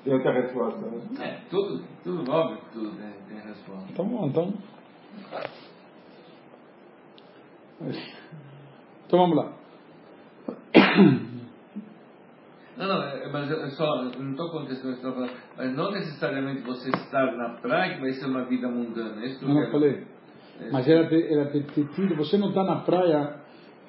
Tem 0.04 0.14
outra 0.14 0.42
resposta, 0.42 0.88
né? 0.88 1.02
É, 1.22 1.50
tudo, 1.52 1.84
tudo 2.04 2.32
óbvio 2.32 2.58
que 2.58 2.72
tudo 2.72 2.98
tem, 2.98 3.12
tem 3.28 3.48
resposta. 3.48 3.86
Então, 3.92 4.06
bom, 4.08 4.26
então. 4.26 4.54
Então 9.06 9.20
vamos 9.20 9.38
lá. 9.38 9.60
Não, 12.78 12.88
não, 12.88 13.04
é- 13.04 13.30
mas 13.32 13.52
eu 13.52 13.70
só, 13.72 14.04
eu 14.04 14.20
não 14.22 14.32
estou 14.32 14.50
contestando 14.52 15.30
mas 15.58 15.76
não 15.76 15.92
necessariamente 15.92 16.62
você 16.62 16.90
estar 16.90 17.36
na 17.36 17.50
praia 17.62 17.96
que 17.96 18.02
vai 18.02 18.14
ser 18.14 18.26
uma 18.28 18.46
vida 18.46 18.70
mundana. 18.70 19.22
É 19.22 19.26
Isso 19.26 19.40
que 19.40 19.46
Eu 19.46 19.50
não 19.50 19.56
quero- 19.60 19.72
falei. 19.72 20.04
Mas 20.72 20.88
era 20.88 21.04
era 21.04 21.46
ter, 21.52 21.64
ter 21.74 21.88
tido. 21.90 22.16
Você 22.16 22.38
não 22.38 22.50
está 22.50 22.64
na 22.64 22.78
praia 22.82 23.36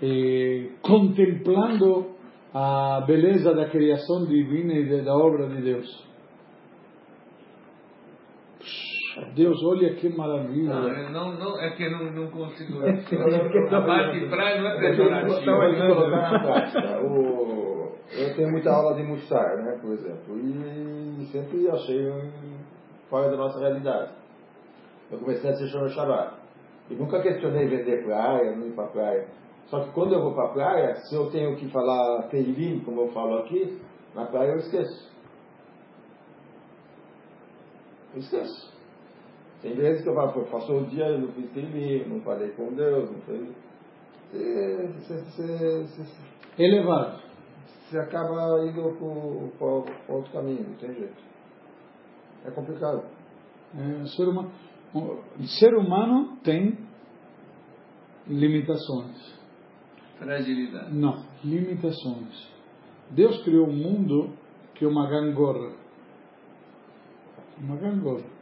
eh, 0.03 0.71
contemplando 0.83 2.15
a 2.55 3.03
beleza 3.07 3.55
da 3.55 3.69
criação 3.69 4.25
divina 4.27 4.75
e 4.75 5.03
da 5.05 5.15
obra 5.15 5.49
de 5.49 5.63
Deus. 5.63 6.09
Puxa, 8.59 9.00
Deus, 9.35 9.63
olha 9.65 9.95
que 9.95 10.09
maravilha. 10.09 10.75
Não, 10.75 10.89
é- 10.89 11.11
não, 11.11 11.33
não, 11.39 11.61
é 11.61 11.71
que 11.71 11.83
eu 11.85 11.91
não, 11.91 12.13
não 12.13 12.31
consigo. 12.31 12.83
É 12.85 12.91
A 12.91 13.81
parte 13.83 14.21
de 14.21 14.27
praia 14.27 14.61
não 14.61 14.69
é 14.71 14.93
Então, 14.93 15.07
pejorativa. 15.07 15.31
O- 17.05 17.71
Eu 18.13 18.35
tenho 18.35 18.51
muita 18.51 18.73
aula 18.73 18.95
de 18.97 19.05
Mussar, 19.05 19.57
né, 19.59 19.79
por 19.81 19.93
exemplo, 19.93 20.37
e 20.37 21.27
sempre 21.27 21.71
achei 21.71 22.11
um- 22.11 22.31
fora 23.09 23.31
da 23.31 23.37
nossa 23.37 23.61
realidade. 23.61 24.11
Eu 25.13 25.19
comecei 25.19 25.51
a 25.51 25.81
no 25.81 25.89
Shabbat. 25.89 26.35
E 26.91 26.95
nunca 26.95 27.21
questionei 27.23 27.67
vender 27.69 28.05
praia, 28.05 28.57
não 28.57 28.67
ir 28.67 28.73
para 28.73 28.89
praia. 28.89 29.29
Só 29.67 29.81
que 29.81 29.91
quando 29.93 30.13
eu 30.13 30.21
vou 30.23 30.35
para 30.35 30.49
praia, 30.49 30.97
se 30.97 31.15
eu 31.15 31.31
tenho 31.31 31.55
que 31.57 31.69
falar 31.71 32.25
Teilim, 32.29 32.81
como 32.81 33.03
eu 33.03 33.09
falo 33.13 33.39
aqui, 33.39 33.81
na 34.15 34.27
praia 34.27 34.51
eu 34.51 34.57
esqueço. 34.57 35.09
Eu 38.13 38.19
esqueço. 38.21 38.70
Tem 39.63 39.75
vezes 39.75 40.03
que 40.03 40.09
eu 40.09 40.15
falo, 40.15 40.45
passou 40.47 40.81
o 40.81 40.87
dia, 40.87 41.07
eu 41.07 41.21
não 41.21 41.33
fiz 41.33 41.51
Teilim, 41.51 42.09
não 42.09 42.21
falei 42.23 42.51
com 42.53 42.73
Deus, 42.73 43.11
não 43.11 43.21
falei. 43.21 43.53
Você, 44.33 45.23
você, 45.23 45.83
você, 45.83 46.63
Elevado. 46.63 47.21
você 47.67 47.99
acaba 47.99 48.65
indo 48.65 49.53
para 49.59 50.15
outro 50.15 50.33
caminho, 50.33 50.67
não 50.69 50.77
tem 50.77 50.95
jeito. 50.95 51.23
É 52.45 52.51
complicado. 52.51 53.05
É, 53.77 54.07
ser, 54.07 54.29
humano, 54.29 54.51
o 54.95 55.47
ser 55.59 55.75
humano 55.75 56.39
tem 56.43 56.79
limitações. 58.27 59.39
Fragilidade. 60.19 60.95
Não, 60.95 61.25
limitações. 61.45 62.51
Deus 63.11 63.43
criou 63.43 63.67
um 63.67 63.77
mundo 63.77 64.33
que 64.75 64.85
é 64.85 64.89
uma 64.89 65.09
gangorra. 65.09 65.75
Uma 67.59 67.77
gangorra. 67.77 68.40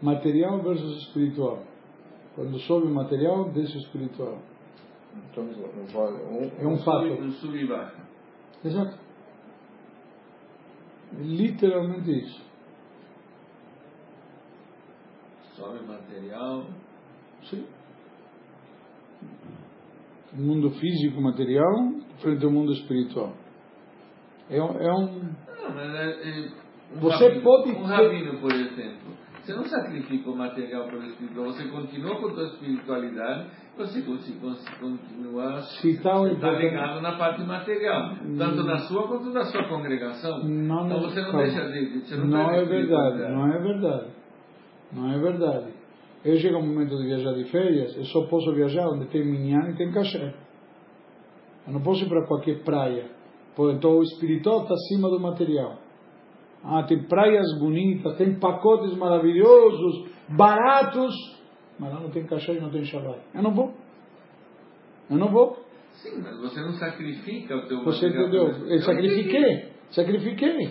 Material 0.00 0.62
versus 0.62 1.02
espiritual. 1.06 1.62
Quando 2.34 2.58
sobe 2.60 2.86
o 2.86 2.90
material, 2.94 3.50
desce 3.50 3.76
o 3.76 3.80
espiritual. 3.80 4.38
Então, 5.30 5.42
um, 5.44 6.62
É 6.62 6.66
um 6.66 6.78
fato. 6.78 7.06
Um 7.06 7.32
sub 7.32 7.58
e 7.58 7.66
baixa. 7.66 7.96
Exato. 8.64 8.96
Literalmente 11.18 12.10
isso. 12.10 12.40
Sobe 15.56 15.84
material. 15.84 16.66
Sim. 17.50 17.66
O 20.32 20.40
mundo 20.40 20.70
físico, 20.70 21.20
material, 21.20 21.92
frente 22.20 22.44
ao 22.44 22.52
mundo 22.52 22.72
espiritual. 22.72 23.32
É, 24.50 24.62
um- 24.62 24.78
é 24.78 24.92
um. 24.94 25.06
Não, 25.06 25.74
mas 25.74 25.94
é, 25.94 26.10
é, 26.10 26.48
um 26.94 27.00
Você 27.00 27.24
rabino, 27.24 27.42
pode 27.42 27.70
Um 27.72 27.82
rabino, 27.82 28.40
por 28.40 28.52
exemplo. 28.52 29.17
Você 29.48 29.54
não 29.54 29.64
sacrifica 29.64 30.28
o 30.28 30.36
material 30.36 30.84
pelo 30.88 31.06
espiritual, 31.06 31.46
você 31.46 31.66
continua 31.68 32.16
com 32.20 32.26
a 32.26 32.34
tua 32.34 32.44
espiritualidade, 32.48 33.46
você 33.78 34.02
continua, 34.02 35.62
Se 35.62 35.88
é 35.88 35.90
importante- 35.92 36.62
ligado 36.62 37.00
na 37.00 37.12
parte 37.16 37.42
material, 37.44 38.14
tanto 38.36 38.62
da 38.66 38.76
sua 38.80 39.08
quanto 39.08 39.32
da 39.32 39.46
sua 39.46 39.64
congregação. 39.66 40.44
Não, 40.44 40.84
então 40.84 41.00
não, 41.00 41.08
você 41.08 41.22
não 41.22 41.32
deixa 41.38 41.66
de. 41.66 41.98
Você 42.00 42.16
não, 42.16 42.26
Não 42.26 42.50
é 42.50 42.62
verdade, 42.62 43.18
não 43.32 43.46
é 43.50 43.58
verdade. 43.58 44.06
Não 44.92 45.12
é 45.12 45.18
verdade. 45.18 45.72
Eu 46.26 46.36
chego 46.36 46.56
ao 46.56 46.62
momento 46.62 46.98
de 46.98 47.06
viajar 47.06 47.32
de 47.32 47.44
férias, 47.44 47.96
eu 47.96 48.04
só 48.04 48.26
posso 48.26 48.52
viajar 48.52 48.86
onde 48.90 49.06
tem 49.06 49.24
minyan 49.24 49.70
e 49.70 49.76
tem 49.76 49.90
caché. 49.90 50.34
Eu 51.66 51.72
não 51.72 51.80
posso 51.80 52.04
ir 52.04 52.08
para 52.10 52.26
qualquer 52.26 52.62
praia. 52.64 53.06
Então 53.58 53.92
o 53.96 54.02
espiritual 54.02 54.64
está 54.64 54.74
acima 54.74 55.08
do 55.08 55.18
material. 55.18 55.87
Ah, 56.64 56.82
tem 56.82 57.02
praias 57.04 57.46
bonitas, 57.60 58.16
tem 58.16 58.34
pacotes 58.38 58.92
maravilhosos, 58.96 60.08
baratos, 60.28 61.14
mas 61.78 61.92
lá 61.92 62.00
não 62.00 62.10
tem 62.10 62.24
caché 62.26 62.54
e 62.54 62.60
não 62.60 62.70
tem 62.70 62.84
Shabbat. 62.84 63.20
Eu 63.34 63.42
não 63.42 63.54
vou. 63.54 63.72
Eu 65.10 65.16
não 65.16 65.28
vou. 65.28 65.56
Sim, 65.92 66.20
mas 66.22 66.38
você 66.40 66.60
não 66.60 66.72
sacrifica 66.72 67.56
o 67.56 67.66
teu 67.66 67.82
Você 67.84 68.06
entendeu? 68.08 68.30
pelo- 68.30 68.46
Eu 68.48 68.56
entendi. 68.66 68.84
sacrifiquei. 68.84 69.68
Sacrifiquei. 69.90 70.70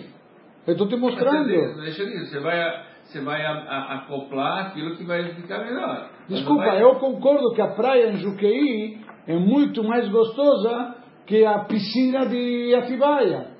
Eu 0.66 0.72
estou 0.72 0.86
te 0.88 0.96
mostrando. 0.96 1.46
Deixa 1.80 2.04
disso, 2.04 2.26
você 2.30 2.40
vai, 2.40 2.60
a- 2.60 2.84
você 3.02 3.20
vai 3.22 3.44
a- 3.44 3.50
a- 3.52 3.94
acoplar 3.96 4.66
aquilo 4.68 4.94
que 4.96 5.04
vai 5.04 5.24
ficar 5.34 5.64
melhor. 5.64 6.10
Desculpa, 6.28 6.64
vai- 6.64 6.82
eu 6.82 6.94
concordo 6.96 7.52
que 7.54 7.60
a 7.62 7.68
praia 7.68 8.10
em 8.12 8.16
Juqueí 8.16 9.00
é 9.26 9.36
muito 9.36 9.82
mais 9.82 10.08
gostosa 10.08 10.94
que 11.26 11.44
a 11.44 11.60
piscina 11.60 12.26
de 12.26 12.74
Atibaia. 12.74 13.57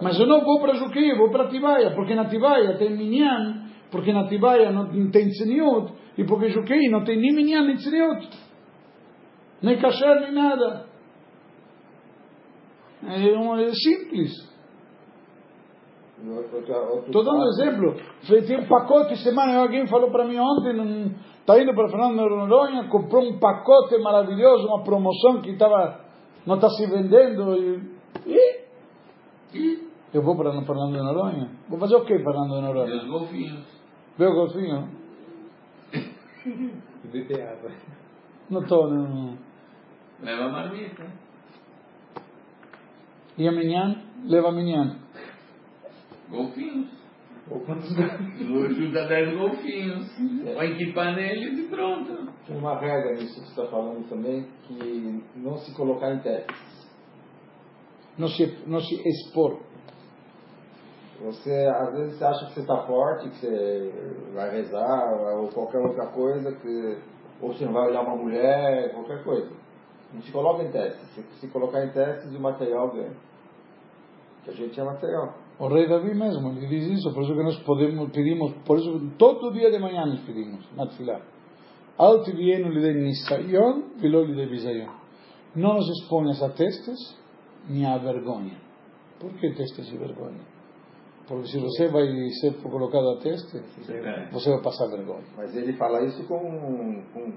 Mas 0.00 0.18
eu 0.18 0.26
não 0.26 0.44
vou 0.44 0.60
para 0.60 0.74
Juqueí, 0.74 1.16
vou 1.16 1.30
para 1.30 1.44
Atibaia, 1.44 1.94
porque 1.94 2.14
na 2.14 2.22
Atibaia 2.22 2.76
tem 2.78 2.96
minyan, 2.96 3.64
porque 3.90 4.12
na 4.12 4.22
Atibaia 4.22 4.72
não 4.72 5.10
tem 5.10 5.28
tzeniut, 5.28 5.92
e 6.18 6.24
porque 6.24 6.46
em 6.46 6.50
Juqueí 6.50 6.90
não 6.90 7.04
tem 7.04 7.16
nem 7.18 7.32
minyan 7.34 7.62
nem 7.64 7.76
tzeniut. 7.76 8.28
Nem 9.62 9.78
kasher, 9.78 10.20
nem 10.20 10.32
nada. 10.32 10.86
É, 13.06 13.38
um- 13.38 13.56
é 13.58 13.70
simples. 13.72 14.52
Estou 17.06 17.22
dando 17.22 17.38
um 17.38 17.48
exemplo. 17.48 17.96
Tem 18.46 18.58
um 18.60 18.66
pacote 18.66 19.16
semana, 19.18 19.60
alguém 19.60 19.86
falou 19.86 20.10
para 20.10 20.24
mim 20.24 20.38
ontem, 20.38 21.14
está 21.40 21.60
indo 21.60 21.74
para 21.74 21.88
Fernando 21.88 22.16
Noronha, 22.16 22.88
comprou 22.88 23.22
um 23.24 23.38
pacote 23.38 23.98
maravilhoso, 23.98 24.66
uma 24.66 24.82
promoção 24.82 25.42
que 25.42 25.50
estava, 25.50 26.00
não 26.46 26.54
está 26.54 26.68
se 26.70 26.86
vendendo. 26.86 27.54
E, 27.56 27.82
e 28.26 28.63
E 29.54 29.88
eu 30.12 30.22
vou 30.22 30.36
para 30.36 30.50
Fernando 30.50 30.92
de 30.92 31.02
Noronha? 31.02 31.50
Vou 31.68 31.78
fazer 31.78 31.96
o 31.96 32.04
quê 32.04 32.18
Fernando 32.18 32.54
de 32.54 32.60
Noronha? 32.60 32.96
os 32.96 33.08
golfinhos. 33.08 33.64
Vê 34.18 34.26
o 34.26 34.34
golfinho? 34.34 34.88
Beber 37.12 37.48
água. 37.48 37.70
Não 38.50 38.60
estou, 38.60 38.90
não. 38.90 39.38
Leva 40.20 40.44
a 40.44 40.48
marmita. 40.52 41.06
E 43.38 43.48
amanhã, 43.48 44.02
leva 44.24 44.48
amanhã. 44.48 44.98
Golfinhos. 46.30 46.88
Ou 47.50 47.60
quantos 47.60 47.92
gatos? 47.92 48.26
Ajuda 48.40 49.06
10 49.06 49.36
golfinhos. 49.36 50.16
Põe 50.54 50.72
equipar 50.72 51.14
neles 51.14 51.58
e 51.58 51.68
pronto. 51.68 52.32
Tem 52.46 52.56
uma 52.56 52.78
regra 52.78 53.12
nisso 53.12 53.40
que 53.40 53.48
você 53.48 53.60
está 53.60 53.66
falando 53.66 54.08
também, 54.08 54.46
que 54.62 55.22
não 55.36 55.56
se 55.58 55.74
colocar 55.74 56.14
em 56.14 56.20
testes. 56.20 56.73
Não 58.16 58.28
se, 58.28 58.58
não 58.66 58.80
se 58.80 58.94
expor. 59.08 59.58
Você, 61.20 61.52
às 61.66 61.92
vezes, 61.92 62.22
acha 62.22 62.46
que 62.46 62.54
você 62.54 62.60
está 62.60 62.86
forte, 62.86 63.28
que 63.30 63.36
você 63.36 63.92
vai 64.34 64.50
rezar, 64.50 65.12
ou 65.38 65.48
qualquer 65.48 65.78
outra 65.78 66.06
coisa, 66.08 66.52
que, 66.52 66.98
ou 67.40 67.52
você 67.52 67.64
não 67.64 67.72
vai 67.72 67.88
olhar 67.88 68.02
uma 68.02 68.16
mulher, 68.16 68.92
qualquer 68.92 69.22
coisa. 69.24 69.50
Não 70.12 70.22
se 70.22 70.30
coloca 70.30 70.62
em 70.62 70.70
testes. 70.70 71.08
Se 71.14 71.22
se 71.40 71.48
colocar 71.48 71.84
em 71.84 71.90
testes, 71.90 72.34
o 72.34 72.40
material 72.40 72.92
ganha. 72.92 73.16
Que 74.44 74.50
a 74.50 74.54
gente 74.54 74.78
é 74.78 74.84
material. 74.84 75.34
O 75.58 75.68
rei 75.68 75.88
Davi 75.88 76.14
mesmo, 76.14 76.50
ele 76.50 76.66
diz 76.66 76.98
isso, 76.98 77.12
por 77.14 77.22
isso 77.22 77.32
que 77.32 77.42
nós 77.42 77.56
podemos, 77.60 78.10
pedimos, 78.10 78.52
por 78.66 78.78
isso 78.78 79.12
todo 79.16 79.52
dia 79.52 79.70
de 79.70 79.78
manhã 79.78 80.04
nós 80.04 80.20
pedimos, 80.20 80.68
na 80.76 80.86
tefilá. 80.86 81.20
Al 81.96 82.24
tivienu 82.24 82.70
lhe 82.70 82.80
de 82.80 83.00
nisayon, 83.00 83.94
vilo 84.00 84.24
lhe 84.24 84.34
de 84.34 84.46
bisayon. 84.50 84.90
Não 85.54 85.74
nos 85.74 85.88
exponhas 85.88 86.42
a 86.42 86.50
testes, 86.50 87.16
nem 87.68 87.86
a 87.86 87.98
vergonha. 87.98 88.56
Por 89.20 89.30
que 89.34 89.50
testes 89.54 89.88
e 89.92 89.96
vergonha? 89.96 90.40
Porque 91.26 91.46
se 91.48 91.58
você 91.58 91.88
vai 91.88 92.06
ser 92.40 92.54
colocado 92.62 93.08
a 93.10 93.16
teste, 93.20 93.56
É. 93.90 94.28
você 94.30 94.50
vai 94.50 94.62
passar 94.62 94.88
vergonha. 94.88 95.24
Mas 95.36 95.56
ele 95.56 95.72
fala 95.74 96.02
isso 96.04 96.22
com. 96.26 97.02
com, 97.14 97.32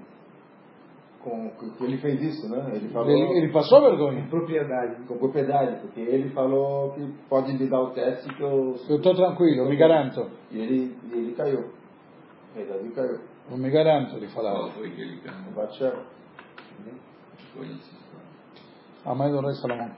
com 1.24 1.50
que 1.78 1.84
ele 1.84 1.98
fez 1.98 2.22
isso, 2.22 2.50
né? 2.50 2.70
Ele 2.74 2.90
falou 2.90 3.10
Ele, 3.10 3.38
ele 3.40 3.52
passou 3.54 3.82
vergonha. 3.82 4.28
Propriedade. 4.30 5.04
com 5.08 5.18
propriedade, 5.18 5.82
porque 5.82 6.00
ele 6.02 6.30
falou 6.32 6.92
que 6.94 7.14
pode 7.30 7.54
me 7.54 7.68
dar 7.70 7.82
o 7.82 7.92
teste 7.92 8.28
que 8.34 8.42
eu. 8.42 8.76
Eu 8.90 8.98
estou 8.98 9.16
tranquilo, 9.16 9.62
eu 9.62 9.70
me 9.70 9.76
garanto. 9.78 10.30
E 10.52 10.60
ele, 10.60 10.98
e 11.12 11.18
ele 11.18 11.34
caiu. 11.34 11.60
O 12.56 12.66
Davi 12.66 12.90
caiu. 12.92 13.20
Eu 13.52 13.58
me 13.58 13.70
garanto, 13.70 14.18
ele 14.18 14.28
Qual 14.28 14.44
falava. 14.46 14.72
foi 14.72 14.88
aquele 14.88 15.18
O 15.18 15.22
cara? 15.22 15.38
Batsheva. 15.56 16.04
Conheço. 17.56 17.98
A 19.06 19.16
mãe 19.16 19.32
do 19.32 19.40
rei 19.40 19.54
Salomão. 19.56 19.92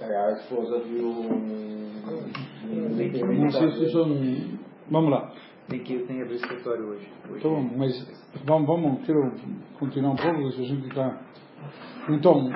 É, 0.00 0.16
a 0.16 0.32
esposa 0.32 0.78
viu 0.80 1.08
um. 1.08 1.90
Não 3.40 3.50
sei 3.50 3.70
se. 3.70 4.58
Vamos 4.90 5.10
lá. 5.10 5.32
Nem 5.68 5.80
que 5.80 5.94
eu 5.94 6.06
tenha 6.06 6.24
do 6.24 6.34
escritório 6.34 6.86
hoje. 6.86 7.08
hoje. 7.28 7.38
Então, 7.38 7.62
mas 7.76 8.42
vamos, 8.44 8.66
vamos, 8.66 9.06
quero 9.06 9.32
continuar 9.78 10.12
um 10.12 10.16
pouco, 10.16 10.50
se 10.52 10.62
a 10.62 10.64
gente 10.64 10.88
está. 10.88 11.20
Então, 12.08 12.48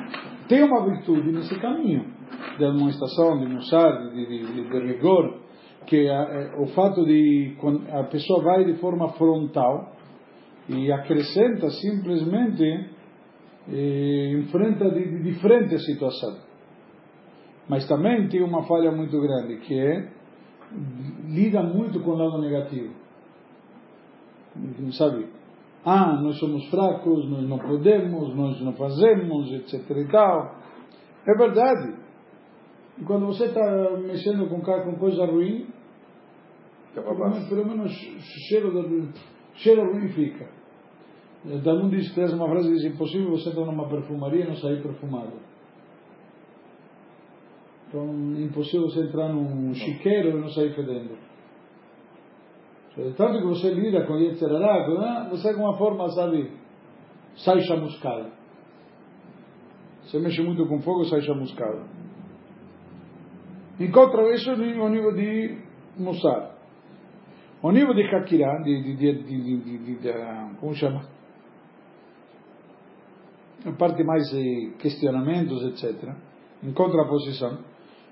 tem 0.49 0.63
uma 0.63 0.85
virtude 0.87 1.31
nesse 1.31 1.59
caminho 1.61 2.07
de 2.57 2.65
administração, 2.65 3.39
de 3.39 3.53
mostrar, 3.53 4.09
de, 4.09 4.27
de, 4.27 4.47
de, 4.47 4.71
de 4.71 4.93
rigor, 4.93 5.43
que 5.87 6.09
é, 6.09 6.13
é, 6.13 6.57
o 6.59 6.67
fato 6.69 7.05
de 7.05 7.55
quando 7.61 7.87
a 7.91 8.05
pessoa 8.05 8.43
vai 8.43 8.65
de 8.65 8.75
forma 8.75 9.11
frontal 9.13 9.93
e 10.69 10.91
acrescenta 10.91 11.69
simplesmente 11.71 12.91
eh, 13.69 14.33
enfrenta 14.39 14.91
de, 14.91 15.05
de 15.05 15.23
diferente 15.23 15.79
situação. 15.79 16.39
Mas 17.69 17.87
também 17.87 18.29
tem 18.29 18.43
uma 18.43 18.65
falha 18.65 18.91
muito 18.91 19.21
grande, 19.21 19.59
que 19.59 19.79
é 19.79 20.13
lida 21.29 21.63
muito 21.63 22.01
com 22.01 22.13
o 22.13 22.17
lado 22.17 22.41
negativo 22.41 23.03
sabe? 24.93 25.27
Ah, 25.85 26.21
nós 26.23 26.39
somos 26.39 26.69
fracos, 26.69 27.29
nós 27.29 27.49
não 27.49 27.59
podemos, 27.59 28.35
nós 28.37 28.61
não 28.61 28.73
fazemos, 28.75 29.51
etc 29.53 29.91
e 29.91 30.09
tal. 30.09 30.57
É 31.27 31.35
verdade. 31.37 31.97
E 32.99 33.05
quando 33.05 33.27
você 33.27 33.47
está 33.47 33.97
mexendo 33.99 34.49
com, 34.49 34.61
com 34.61 34.97
coisa 34.97 35.25
ruim, 35.25 35.67
Pelo 36.95 37.15
menos, 37.15 37.49
pelo 37.49 37.67
menos 37.67 37.91
cheiro, 38.49 38.71
de, 38.71 39.09
cheiro 39.55 39.93
ruim 39.93 40.09
fica. 40.09 40.47
Eh, 41.45 41.61
Talmud 41.65 41.97
diz, 41.97 42.15
traz 42.15 42.33
uma 42.33 42.49
frase 42.49 42.73
diz, 42.73 42.85
impossível 42.85 43.31
você 43.31 43.51
entrar 43.51 43.65
numa 43.65 43.89
perfumaria 43.89 44.45
e 44.45 44.49
não 44.49 44.57
sair 44.57 44.83
perfumado. 44.83 45.33
Então, 47.89 48.07
impossível 48.39 48.89
você 48.89 49.01
entrar 49.01 49.29
num 49.29 49.75
chiqueiro 49.75 50.31
e 50.31 50.41
não 50.41 50.49
sair 50.49 50.75
fedendo. 50.75 51.17
Tanto 53.17 53.39
que 53.39 53.47
você 53.47 53.73
lida 53.73 54.07
com 54.07 54.17
Yetzerará, 54.17 54.89
né, 54.89 55.29
você 55.31 55.43
de 55.43 55.55
alguma 55.55 55.77
forma, 55.79 56.09
sabe, 56.11 56.53
sai 57.37 57.61
chamuscado. 57.61 58.31
Você 60.03 60.19
mexe 60.19 60.43
muito 60.43 60.67
com 60.67 60.81
fogo, 60.81 61.05
sai 61.05 61.23
chamuscado. 61.23 61.85
Encontra 63.81 64.35
isso 64.35 64.55
no 64.57 64.89
nível 64.89 65.15
de 65.15 65.59
Mussar. 65.99 66.53
O 67.63 67.71
nível 67.71 67.95
de 67.95 68.03
Hakira, 68.03 68.63
de, 68.63 68.97
de, 68.97 69.23
de, 69.23 69.97
de, 69.97 70.11
ah, 70.11 70.51
como 70.61 70.75
chama? 70.75 71.03
A 73.65 73.73
parte 73.73 74.03
mais 74.03 74.25
de 74.31 74.75
questionamentos, 74.79 75.63
etc. 75.65 76.15
Em 76.63 76.73
contraposição. 76.73 77.59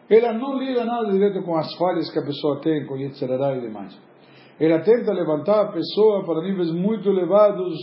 Ela 0.08 0.32
não 0.32 0.58
lida 0.58 0.84
nada 0.84 1.10
direto 1.10 1.42
com 1.42 1.56
as 1.56 1.72
falhas 1.76 2.10
que 2.12 2.18
a 2.18 2.24
pessoa 2.24 2.60
tem, 2.60 2.86
com 2.86 2.96
Yetzirará 2.96 3.56
e 3.56 3.60
demais. 3.60 3.96
Ela 4.58 4.80
tenta 4.80 5.12
levantar 5.12 5.62
a 5.62 5.72
pessoa 5.72 6.24
para 6.24 6.42
níveis 6.42 6.70
muito 6.72 7.08
elevados, 7.08 7.74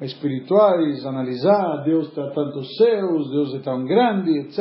espirituais, 0.00 1.04
analisar, 1.04 1.82
Deus 1.84 2.08
está 2.08 2.30
tantos 2.30 2.76
céus, 2.76 3.30
Deus 3.30 3.54
é 3.54 3.58
tão 3.60 3.84
grande, 3.84 4.30
etc. 4.38 4.58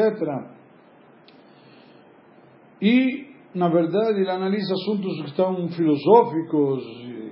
E, 2.81 3.27
na 3.53 3.69
verdade, 3.69 4.19
ele 4.21 4.29
analisa 4.29 4.73
assuntos 4.73 5.21
que 5.21 5.29
estão 5.29 5.67
filosóficos, 5.69 6.83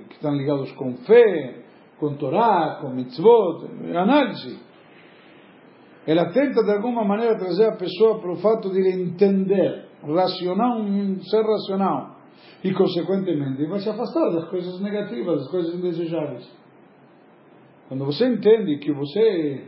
que 0.08 0.14
estão 0.14 0.34
ligados 0.34 0.70
com 0.72 0.96
fé, 0.98 1.64
com 1.98 2.14
Torá, 2.14 2.78
com 2.80 2.90
mitzvot, 2.90 3.66
análise. 3.94 4.67
Ela 6.06 6.32
tenta, 6.32 6.62
de 6.62 6.70
alguma 6.70 7.04
maneira, 7.04 7.38
trazer 7.38 7.66
a 7.66 7.76
pessoa 7.76 8.20
para 8.20 8.32
o 8.32 8.36
fato 8.36 8.70
de 8.70 8.78
ele 8.78 9.02
entender, 9.02 9.86
racional, 10.02 10.82
ser 11.22 11.42
racional. 11.42 12.16
E, 12.64 12.72
consequentemente, 12.72 13.66
vai 13.66 13.78
se 13.80 13.88
afastar 13.88 14.30
das 14.30 14.48
coisas 14.48 14.80
negativas, 14.80 15.40
das 15.40 15.50
coisas 15.50 15.74
indesejáveis. 15.74 16.50
Quando 17.88 18.04
você 18.04 18.26
entende 18.26 18.78
que 18.78 18.92
você 18.92 19.64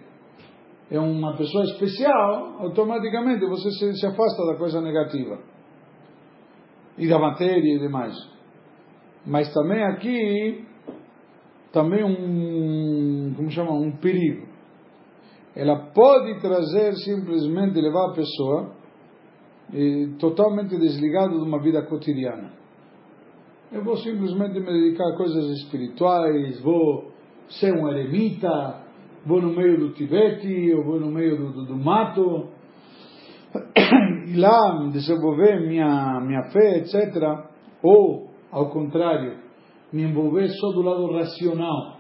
é 0.91 0.99
uma 0.99 1.37
pessoa 1.37 1.65
especial, 1.65 2.57
automaticamente 2.61 3.47
você 3.47 3.71
se, 3.71 3.95
se 3.95 4.07
afasta 4.07 4.45
da 4.47 4.57
coisa 4.57 4.81
negativa 4.81 5.39
e 6.99 7.09
da 7.09 7.19
matéria 7.19 7.77
e 7.77 7.79
demais. 7.79 8.15
Mas 9.25 9.53
também 9.55 9.83
aqui, 9.85 10.67
também 11.73 12.05
um, 12.05 13.33
como 13.37 13.51
chama, 13.51 13.73
um 13.73 13.93
perigo. 13.93 14.50
Ela 15.55 15.91
pode 15.93 16.41
trazer 16.41 16.95
simplesmente 16.97 17.81
levar 17.81 18.11
a 18.11 18.15
pessoa 18.15 18.73
eh, 19.73 20.09
totalmente 20.19 20.77
desligado 20.77 21.39
de 21.39 21.45
uma 21.45 21.61
vida 21.61 21.83
cotidiana. 21.83 22.53
Eu 23.73 23.85
vou 23.85 23.97
simplesmente 23.97 24.59
me 24.59 24.67
dedicar 24.67 25.09
a 25.09 25.17
coisas 25.17 25.45
espirituais, 25.61 26.61
vou 26.61 27.13
ser 27.49 27.73
um 27.73 27.89
eremita, 27.89 28.83
vou 29.25 29.41
no 29.41 29.55
meio 29.55 29.79
do 29.79 29.93
Tibete, 29.93 30.49
eu 30.49 30.85
vou 30.85 30.99
no 30.99 31.11
meio 31.11 31.37
do, 31.37 31.53
do, 31.53 31.67
do 31.67 31.77
mato, 31.77 32.49
e 34.27 34.37
lá 34.37 34.89
desenvolver 34.93 35.61
minha, 35.69 36.21
minha 36.21 36.51
fé, 36.51 36.79
etc. 36.79 37.17
Ou, 37.83 38.31
ao 38.51 38.71
contrário, 38.71 39.39
me 39.93 40.03
envolver 40.03 40.49
só 40.49 40.73
do 40.73 40.83
lado 40.83 41.13
racional. 41.13 42.00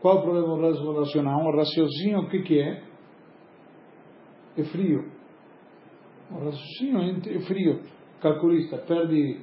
Qual 0.00 0.18
o 0.18 0.22
problema 0.22 1.00
racional? 1.00 1.40
O 1.46 1.56
raciocínio, 1.56 2.20
o 2.20 2.28
que, 2.28 2.42
que 2.42 2.60
é? 2.60 2.82
É 4.58 4.64
frio. 4.64 5.10
O 6.30 6.44
raciocínio 6.44 7.36
é 7.36 7.40
frio, 7.40 7.80
calculista, 8.20 8.78
perde, 8.78 9.40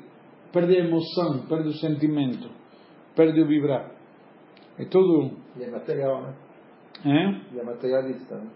perde 0.52 0.76
a 0.76 0.86
emoção, 0.86 1.46
perde 1.48 1.70
o 1.70 1.74
sentimento, 1.74 2.50
perde 3.16 3.42
o 3.42 3.48
vibrar. 3.48 3.92
É 4.78 4.86
tudo. 4.86 5.32
E 5.58 5.64
é 5.64 5.70
material, 5.70 6.22
né? 6.22 6.34
É? 7.06 7.56
E 7.56 7.60
é 7.60 7.64
materialista, 7.64 8.36
né? 8.36 8.50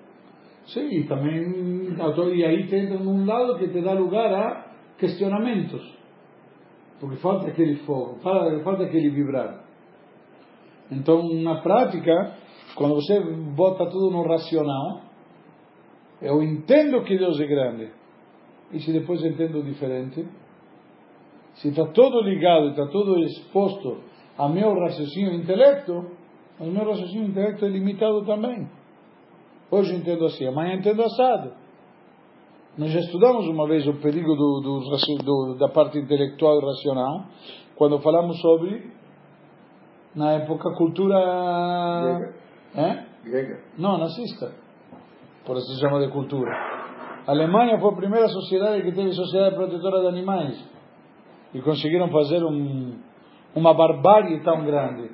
Sim, 0.68 0.88
e 0.90 1.08
também, 1.08 1.96
e 2.36 2.44
aí 2.44 2.68
te 2.68 2.76
entra 2.76 3.00
num 3.00 3.26
lado 3.26 3.58
que 3.58 3.70
te 3.70 3.82
dá 3.82 3.94
lugar 3.94 4.34
a 4.34 4.74
questionamentos. 4.98 5.98
Porque 7.00 7.16
falta 7.18 7.48
aquele 7.48 7.78
fogo, 7.78 8.20
falta 8.20 8.84
aquele 8.84 9.10
vibrar. 9.12 9.67
Então, 10.92 11.28
na 11.42 11.62
prática, 11.62 12.38
quando 12.76 12.96
você 12.96 13.20
bota 13.56 13.86
tudo 13.88 14.12
no 14.12 14.24
racional, 14.24 15.02
eu 16.22 16.42
entendo 16.42 17.04
que 17.04 17.18
Deus 17.18 17.40
é 17.40 17.46
grande. 17.46 17.92
E 18.72 18.80
se 18.80 18.92
depois 18.92 19.24
entendo 19.24 19.64
diferente? 19.64 20.28
Se 21.56 21.70
está 21.70 21.86
todo 21.88 22.22
ligado, 22.22 22.70
está 22.70 22.86
todo 22.88 23.20
exposto 23.20 23.98
a 24.38 24.48
meu 24.48 24.74
raciocínio 24.74 25.34
intelecto, 25.34 26.12
mas 26.60 26.70
meu 26.70 26.86
raciocínio 26.86 27.28
intelecto 27.28 27.66
é 27.66 27.70
limitado 27.70 28.26
também. 28.26 28.70
Hoje 29.70 29.96
entendo 29.96 30.26
assim, 30.26 30.46
amanhã 30.46 30.76
entendo 30.76 31.02
assado. 31.04 31.54
Nós 32.78 32.92
já 32.92 33.00
estudamos 33.00 33.48
uma 33.48 33.68
vez 33.68 33.88
o 33.88 33.94
perigo 33.96 34.36
do, 34.36 34.62
do, 34.62 35.24
do, 35.24 35.56
da 35.58 35.68
parte 35.70 35.98
intelectual 35.98 36.60
e 36.60 36.66
racional, 36.66 37.26
quando 37.76 38.00
falamos 38.00 38.40
sobre, 38.40 38.92
na 40.18 40.32
época, 40.32 40.74
cultura. 40.76 41.16
Grega. 42.02 42.36
É? 42.76 43.06
Grega. 43.24 43.60
Não, 43.78 44.00
nazista. 44.00 44.52
Por 45.46 45.56
isso 45.58 45.76
se 45.76 45.80
chama 45.80 46.00
de 46.00 46.12
cultura. 46.12 46.52
A 47.28 47.32
Alemanha 47.32 47.80
foi 47.80 47.94
a 47.94 47.96
primeira 47.96 48.28
sociedade 48.28 48.82
que 48.82 48.92
teve 48.92 49.12
sociedade 49.14 49.56
protetora 49.56 50.02
de 50.02 50.08
animais. 50.08 50.58
E 51.54 51.62
conseguiram 51.62 52.10
fazer 52.10 52.44
um, 52.44 53.00
uma 53.56 53.74
barbárie 53.74 54.44
tão 54.44 54.66
grande. 54.66 55.12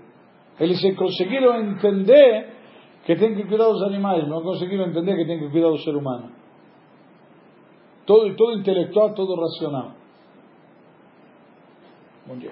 Eles 0.60 0.80
conseguiram 0.96 1.56
entender 1.58 2.54
que 3.06 3.16
tem 3.16 3.36
que 3.36 3.44
cuidar 3.44 3.68
dos 3.68 3.84
animais, 3.84 4.28
não 4.28 4.42
conseguiram 4.42 4.86
entender 4.86 5.16
que 5.18 5.26
tem 5.26 5.40
que 5.40 5.50
cuidar 5.50 5.70
do 5.70 5.80
ser 5.80 5.96
humano. 5.96 6.32
Todo, 8.06 8.34
todo 8.36 8.60
intelectual, 8.60 9.14
todo 9.14 9.36
racional. 9.36 9.92
Bom 12.26 12.38
dia. 12.38 12.52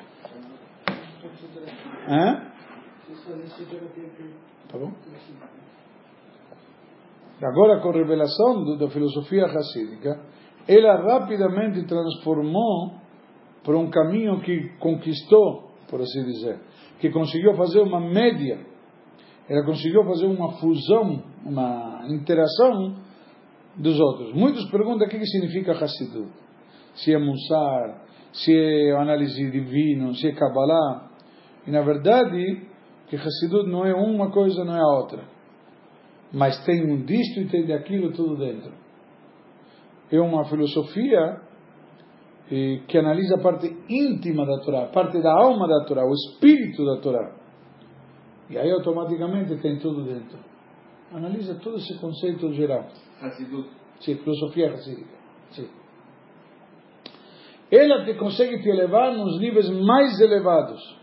Hã? 2.08 2.52
Tá 4.70 4.78
bom? 4.78 4.92
Agora, 7.44 7.82
com 7.82 7.90
a 7.90 7.94
revelação 7.94 8.64
do, 8.64 8.78
da 8.78 8.90
filosofia 8.90 9.48
racídica, 9.48 10.22
ela 10.68 11.02
rapidamente 11.02 11.86
transformou 11.86 12.94
para 13.64 13.78
um 13.78 13.90
caminho 13.90 14.42
que 14.42 14.70
conquistou, 14.80 15.72
por 15.90 16.02
assim 16.02 16.24
dizer, 16.24 16.60
que 17.00 17.10
conseguiu 17.10 17.54
fazer 17.56 17.82
uma 17.82 18.00
média, 18.00 18.60
ela 19.50 19.66
conseguiu 19.66 20.04
fazer 20.06 20.28
uma 20.28 20.52
fusão, 20.60 21.24
uma 21.44 22.06
interação 22.10 22.96
dos 23.76 24.00
outros. 24.00 24.34
Muitos 24.34 24.70
perguntam 24.70 25.08
o 25.08 25.10
que 25.10 25.26
significa 25.26 25.74
Hassidut. 25.74 26.32
Se 26.96 27.14
é 27.14 27.18
Mussar, 27.18 28.06
se 28.34 28.54
é 28.54 28.92
análise 28.92 29.50
divino, 29.50 30.14
se 30.16 30.28
é 30.28 30.32
Kabbalah. 30.34 31.11
E 31.66 31.72
na 31.72 31.82
verdade, 31.82 32.68
que 33.08 33.16
Hassidut 33.16 33.70
não 33.70 33.86
é 33.86 33.94
uma 33.94 34.32
coisa, 34.32 34.64
não 34.64 34.76
é 34.76 34.82
a 34.82 35.00
outra. 35.00 35.24
Mas 36.34 36.64
tem 36.66 36.82
um 36.84 37.04
disto 37.04 37.42
e 37.42 37.48
tem 37.50 37.66
daquilo 37.66 38.12
tudo 38.14 38.38
dentro. 38.38 38.72
É 40.12 40.20
uma 40.20 40.46
filosofia 40.46 41.42
que 42.88 42.98
analisa 42.98 43.36
a 43.36 43.42
parte 43.42 43.68
íntima 43.90 44.46
da 44.46 44.60
Torá, 44.60 44.84
a 44.84 44.88
parte 44.88 45.22
da 45.22 45.32
alma 45.32 45.68
da 45.68 45.86
Torá, 45.86 46.04
o 46.06 46.14
espírito 46.14 46.86
da 46.86 47.02
Torá. 47.02 47.36
E 48.50 48.58
aí 48.58 48.70
automaticamente 48.72 49.56
tem 49.62 49.78
tudo 49.80 50.04
dentro. 50.04 50.38
Analisa 51.14 51.56
todo 51.56 51.78
esse 51.78 51.98
conceito 52.00 52.52
geral. 52.54 52.88
Hassidut. 53.22 53.70
Sim, 54.00 54.16
filosofia 54.16 54.72
racídica. 54.72 55.16
Sim. 55.52 55.70
Ela 57.72 58.04
te 58.04 58.16
consegue 58.16 58.62
te 58.62 58.70
elevar 58.70 59.14
nos 59.14 59.40
níveis 59.40 59.70
mais 59.70 60.20
elevados. 60.20 61.00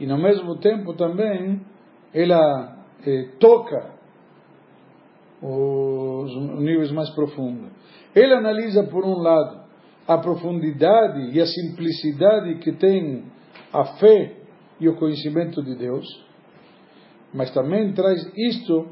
E 0.00 0.06
no 0.06 0.16
mesmo 0.18 0.56
tempo 0.58 0.94
também 0.94 1.60
ela 2.12 2.78
eh, 3.06 3.28
toca 3.38 4.00
os 5.42 6.34
níveis 6.58 6.90
mais 6.90 7.10
profundos. 7.10 7.70
Ele 8.14 8.34
analisa, 8.34 8.82
por 8.84 9.04
um 9.04 9.18
lado, 9.18 9.60
a 10.08 10.18
profundidade 10.18 11.30
e 11.32 11.40
a 11.40 11.46
simplicidade 11.46 12.56
que 12.58 12.72
tem 12.72 13.24
a 13.72 13.84
fé 13.98 14.36
e 14.80 14.88
o 14.88 14.96
conhecimento 14.96 15.62
de 15.62 15.76
Deus, 15.76 16.06
mas 17.32 17.52
também 17.52 17.92
traz 17.92 18.20
isto 18.36 18.88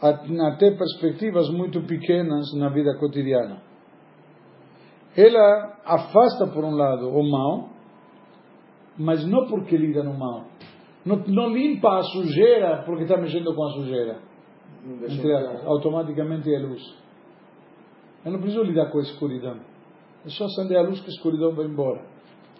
até 0.00 0.70
perspectivas 0.70 1.50
muito 1.50 1.82
pequenas 1.82 2.54
na 2.54 2.68
vida 2.68 2.96
cotidiana. 2.98 3.62
Ela 5.16 5.80
afasta, 5.84 6.46
por 6.46 6.64
um 6.64 6.70
lado, 6.70 7.08
o 7.08 7.22
mal, 7.28 7.69
mas 9.00 9.26
não 9.26 9.46
porque 9.46 9.76
lida 9.76 10.02
no 10.02 10.12
mal. 10.12 10.44
Não, 11.06 11.16
não 11.26 11.48
limpa 11.48 11.98
a 11.98 12.02
sujeira 12.02 12.82
porque 12.84 13.04
está 13.04 13.16
mexendo 13.16 13.54
com 13.54 13.64
a 13.64 13.72
sujeira. 13.72 14.18
Automaticamente 15.64 16.54
é 16.54 16.58
luz. 16.58 16.82
Eu 18.24 18.32
não 18.32 18.40
preciso 18.40 18.62
lidar 18.62 18.90
com 18.90 18.98
a 18.98 19.02
escuridão. 19.02 19.56
É 20.26 20.28
só 20.28 20.44
acender 20.44 20.76
a 20.76 20.82
luz 20.82 21.00
que 21.00 21.06
a 21.06 21.14
escuridão 21.14 21.54
vai 21.54 21.64
embora. 21.64 22.04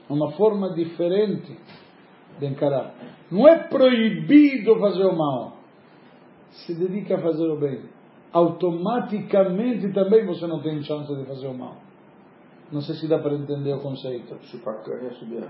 É 0.09 0.13
uma 0.13 0.33
forma 0.33 0.73
diferente 0.73 1.55
de 2.39 2.47
encarar. 2.47 2.95
Não 3.31 3.47
é 3.47 3.69
proibido 3.69 4.81
fazer 4.81 5.05
o 5.05 5.17
mal. 5.17 5.59
Se 6.51 6.75
dedica 6.75 7.17
a 7.17 7.21
fazer 7.21 7.49
o 7.49 7.61
bem. 7.61 7.83
Automaticamente 8.33 9.93
também 9.93 10.25
você 10.25 10.47
não 10.47 10.63
tem 10.63 10.83
chance 10.83 11.15
de 11.15 11.27
fazer 11.27 11.49
o 11.49 11.55
mal. 11.55 11.77
Não 12.73 12.81
sei 12.81 12.95
se 12.95 13.07
dá 13.07 13.19
para 13.19 13.35
entender 13.35 13.75
o 13.75 13.81
conceito. 13.81 14.39
Chupar 14.45 14.83
cana 14.83 15.11
e 15.11 15.15
subir. 15.17 15.45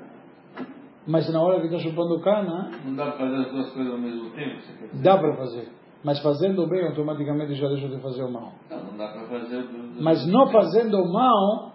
Mas 1.06 1.32
na 1.32 1.40
hora 1.42 1.60
que 1.60 1.66
está 1.66 1.78
chupando 1.78 2.20
cana, 2.20 2.70
Não 2.84 2.94
dá 2.94 3.06
para 3.12 3.18
fazer 3.18 3.36
as 3.36 3.50
duas 3.52 3.70
coisas 3.72 3.92
ao 3.92 3.98
mesmo 3.98 4.30
tempo? 4.30 4.60
Dá 5.02 5.16
para 5.18 5.36
fazer. 5.36 5.68
Mas 6.04 6.18
fazendo 6.20 6.62
o 6.62 6.66
bem, 6.68 6.86
automaticamente 6.86 7.54
já 7.54 7.68
deixa 7.68 7.88
de 7.88 8.00
fazer 8.00 8.22
o 8.22 8.30
mal. 8.30 8.52
Não, 8.70 8.84
não 8.84 8.96
dá 8.96 9.08
para 9.08 9.26
fazer. 9.26 9.64
Mas 10.00 10.26
não 10.26 10.46
fazendo 10.50 10.96
o 10.98 11.12
mal, 11.12 11.72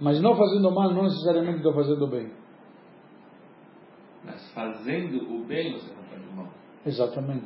mas 0.00 0.20
não 0.20 0.36
fazendo 0.36 0.68
o 0.68 0.74
mal, 0.74 0.92
não 0.92 1.04
necessariamente 1.04 1.58
estou 1.58 1.72
fazendo 1.72 2.04
o 2.04 2.08
bem. 2.08 2.30
Mas 4.24 4.52
fazendo 4.52 5.16
o 5.34 5.44
bem, 5.44 5.72
você 5.72 5.92
não 5.94 6.02
faz 6.04 6.22
o 6.32 6.36
mal. 6.36 6.48
Exatamente. 6.84 7.44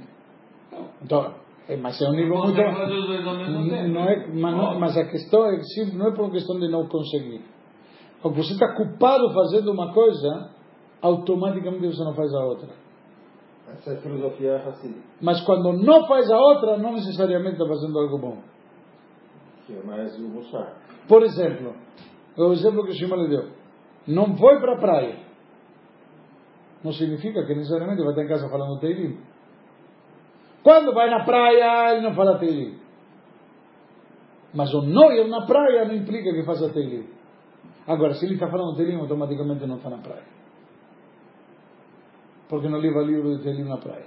Então, 0.73 0.87
Então, 1.03 1.35
é, 1.69 1.77
mas 1.77 2.01
é 2.01 2.09
um 2.09 2.13
nível 2.13 2.39
muito. 2.39 2.57
tempo. 2.57 2.79
Não 2.79 4.05
é, 4.09 4.27
mas, 4.29 4.57
não- 4.57 4.79
mas 4.81 4.97
a 4.97 5.05
questão 5.05 5.45
é 5.47 5.57
que 5.57 5.65
sim, 5.65 5.97
não 5.97 6.09
é 6.09 6.15
por 6.15 6.31
questão 6.31 6.59
de 6.59 6.69
não 6.69 6.87
conseguir. 6.89 7.43
Quando 8.21 8.37
você 8.37 8.53
está 8.55 8.75
culpado 8.75 9.33
fazendo 9.33 9.71
uma 9.73 9.93
coisa, 9.93 10.51
automaticamente 11.03 11.87
você 11.89 12.05
não 12.05 12.15
faz 12.15 12.33
a 12.33 12.45
outra. 12.45 12.69
Essa 13.69 13.91
é 13.91 13.95
a 13.95 14.01
filosofia 14.01 14.59
racista, 14.59 15.01
Mas 15.21 15.41
quando 15.43 15.73
não 15.73 16.07
faz 16.07 16.31
a 16.31 16.37
outra, 16.37 16.77
não 16.79 16.93
necessariamente 16.93 17.55
está 17.55 17.67
fazendo 17.67 17.99
algo 17.99 18.19
bom. 18.19 18.39
que 19.67 19.75
é 19.75 19.83
mais 19.83 20.17
o 20.19 20.23
Mussar. 20.29 20.77
Por 21.09 21.23
exemplo, 21.23 21.75
o 22.37 22.53
exemplo 22.53 22.85
que 22.85 22.91
o 22.91 22.95
Shima 22.95 23.17
lhe 23.17 23.29
deu. 23.29 23.51
Não 24.07 24.37
foi 24.37 24.61
para 24.61 24.75
a 24.75 24.79
praia. 24.79 25.17
Não 26.83 26.93
significa 26.93 27.45
que 27.47 27.55
necessariamente 27.55 28.03
vai 28.03 28.11
estar 28.11 28.25
em 28.25 28.29
casa 28.29 28.49
falando 28.49 28.81
Teilim. 28.81 29.19
Quando 30.63 30.93
vai 30.93 31.09
na 31.11 31.25
praia, 31.25 31.93
ele 31.93 32.03
não 32.03 32.15
fala 32.15 32.39
Teilim. 32.39 32.79
Mas 34.55 34.73
o 34.75 34.83
não 34.83 35.13
ir 35.13 35.29
na 35.29 35.47
praia 35.47 35.85
não 35.87 35.95
implica 35.95 36.33
que 36.33 36.43
faça 36.45 36.69
Teilim. 36.73 37.07
Agora, 37.87 38.15
se 38.15 38.25
ele 38.27 38.35
está 38.35 38.49
falando 38.49 38.77
Teilim, 38.77 38.97
automaticamente 38.99 39.67
não 39.67 39.77
está 39.77 39.91
na 39.91 39.99
praia. 39.99 40.25
Porque 42.53 42.69
não 42.69 42.81
leva 42.81 43.01
livro 43.01 43.35
de 43.35 43.43
Teilim 43.43 43.65
na 43.65 43.79
praia. 43.79 44.05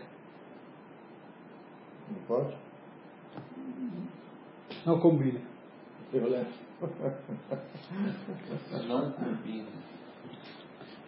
Não 2.08 2.22
pode? 2.28 2.56
Não 4.86 5.00
combina. 5.00 5.41
Violento. 6.12 6.54
Não 8.88 9.12
combina. 9.14 9.68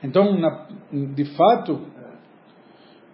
Então, 0.03 0.35
na, 0.39 0.67
de 1.13 1.25
fato, 1.35 1.85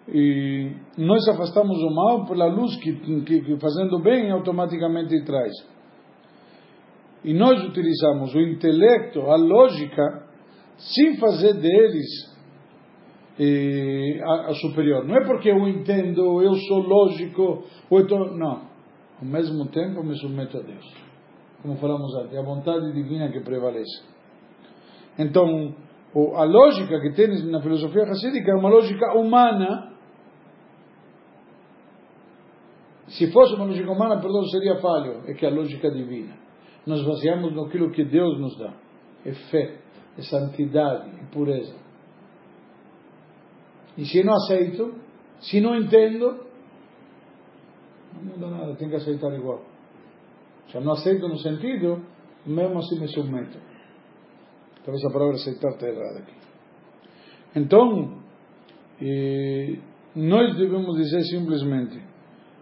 e 0.07 0.71
nós 0.97 1.27
afastamos 1.27 1.77
o 1.83 1.93
mal 1.93 2.25
pela 2.25 2.45
luz 2.45 2.77
que, 2.77 2.93
que, 3.25 3.41
que 3.41 3.59
fazendo 3.59 3.99
bem 3.99 4.31
automaticamente 4.31 5.21
traz. 5.25 5.51
E 7.25 7.33
nós 7.33 7.61
utilizamos 7.61 8.33
o 8.33 8.39
intelecto, 8.39 9.19
a 9.29 9.35
lógica, 9.35 10.29
sem 10.77 11.17
fazer 11.17 11.55
deles 11.55 12.32
eh, 13.39 14.21
a, 14.23 14.49
a 14.49 14.53
superior. 14.55 15.05
Não 15.05 15.15
é 15.15 15.25
porque 15.25 15.49
eu 15.49 15.67
entendo, 15.67 16.41
eu 16.41 16.53
sou 16.55 16.79
lógico, 16.79 17.63
ou 17.89 18.07
tô, 18.07 18.17
não. 18.35 18.73
Ao 19.19 19.25
mesmo 19.25 19.67
tempo 19.67 20.03
me 20.03 20.15
submeto 20.17 20.57
a 20.57 20.61
Deus. 20.61 20.93
Como 21.61 21.77
falamos 21.77 22.13
antes, 22.15 22.33
é 22.33 22.39
a 22.39 22.43
vontade 22.43 22.91
divina 22.93 23.31
que 23.31 23.39
prevalece. 23.39 24.03
Então, 25.17 25.73
a 26.35 26.43
lógica 26.43 26.99
que 26.99 27.13
tem 27.13 27.27
na 27.49 27.61
filosofia 27.61 28.05
racídica 28.05 28.51
é 28.51 28.55
uma 28.55 28.69
lógica 28.69 29.13
humana. 29.17 29.93
Se 33.07 33.31
fosse 33.31 33.55
uma 33.55 33.65
lógica 33.65 33.91
humana, 33.91 34.19
perdão, 34.19 34.43
seria 34.45 34.75
falho. 34.81 35.23
É 35.27 35.33
que 35.33 35.45
a 35.45 35.49
lógica 35.49 35.89
divina. 35.89 36.35
Nós 36.85 37.03
baseamos 37.05 37.55
naquilo 37.55 37.91
que 37.91 38.03
Deus 38.03 38.39
nos 38.39 38.57
dá. 38.57 38.73
É 39.25 39.31
fé, 39.49 39.77
é 40.17 40.21
santidade, 40.21 41.09
é 41.21 41.25
pureza. 41.33 41.82
E 43.97 44.05
se 44.05 44.23
não 44.23 44.33
aceito, 44.33 44.95
se 45.41 45.61
não 45.61 45.75
entendo, 45.75 46.45
não 48.13 48.23
muda 48.23 48.47
nada, 48.47 48.75
tem 48.75 48.89
que 48.89 48.95
aceitar 48.95 49.33
igual. 49.33 49.61
Eu 50.73 50.81
não 50.81 50.93
aceito 50.93 51.27
no 51.27 51.37
sentido, 51.37 52.01
mesmo 52.45 52.79
assim 52.79 52.99
me 52.99 53.07
submeto. 53.07 53.57
Talvez 54.83 55.05
a 55.05 55.11
palavra 55.11 55.35
aceitar 55.35 55.69
está 55.69 55.87
errada 55.87 56.19
aqui. 56.19 56.33
Então, 57.55 58.17
eh, 58.99 59.77
nós 60.15 60.57
devemos 60.57 60.95
dizer 60.97 61.21
simplesmente, 61.25 62.01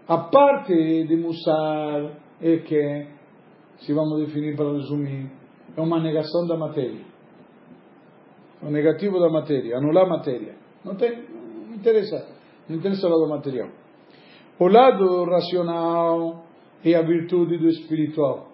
a 0.08 0.18
parte 0.18 0.74
de 0.74 1.16
Mussar 1.16 2.18
é 2.42 2.58
que, 2.58 3.08
se 3.80 3.94
vamos 3.94 4.26
definir 4.26 4.56
para 4.58 4.74
resumir, 4.74 5.32
é 5.76 5.82
uma 5.82 6.02
negação 6.02 6.46
da 6.48 6.58
matéria. 6.58 7.06
O 8.62 8.70
negativo 8.70 9.20
da 9.20 9.30
matéria, 9.30 9.78
anular 9.78 10.06
a 10.06 10.10
matéria. 10.10 10.61
Não 10.84 10.96
tem, 10.96 11.24
não 11.68 11.76
interessa, 11.76 12.28
não 12.68 12.78
interessa 12.78 13.08
o 13.08 13.10
lado 13.10 13.30
material. 13.30 13.70
O 14.60 14.68
lado 14.68 15.26
racional 15.26 16.46
é 16.84 16.96
a 16.96 17.02
virtude 17.02 17.58
do 17.58 17.68
espiritual. 17.68 18.52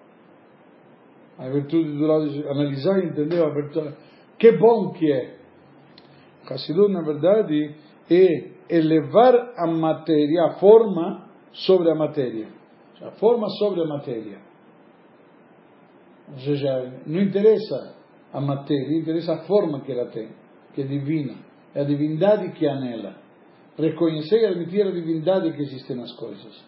A 1.37 1.49
virtude 1.49 1.91
do 1.91 2.07
lado 2.07 2.29
de 2.29 2.47
analisar 2.47 3.03
entender 3.03 3.43
a 3.43 3.49
virtude. 3.49 3.93
Que 4.39 4.53
bom 4.53 4.91
que 4.91 5.11
é. 5.11 5.37
Hassidut, 6.49 6.91
na 6.91 7.01
verdade, 7.01 7.75
é 8.09 8.51
elevar 8.69 9.53
a 9.57 9.67
matéria, 9.67 10.45
a 10.45 10.59
forma 10.59 11.27
sobre 11.51 11.91
a 11.91 11.95
matéria. 11.95 12.47
A 13.01 13.11
forma 13.11 13.49
sobre 13.49 13.81
a 13.81 13.85
matéria. 13.85 14.39
Ou 16.31 16.39
seja, 16.39 17.01
não 17.05 17.21
interessa 17.21 17.95
a 18.33 18.41
matéria, 18.41 18.97
interessa 18.97 19.33
a 19.33 19.45
forma 19.45 19.81
que 19.81 19.91
ela 19.91 20.05
tem, 20.07 20.29
que 20.73 20.81
é 20.81 20.85
divina. 20.85 21.35
É 21.73 21.81
a 21.81 21.83
divindade 21.83 22.51
que 22.51 22.67
há 22.67 22.79
nela. 22.79 23.15
Reconhecer 23.77 24.41
e 24.41 24.45
admitir 24.45 24.85
a 24.87 24.91
divindade 24.91 25.53
que 25.53 25.61
existe 25.61 25.93
nas 25.93 26.11
coisas. 26.13 26.65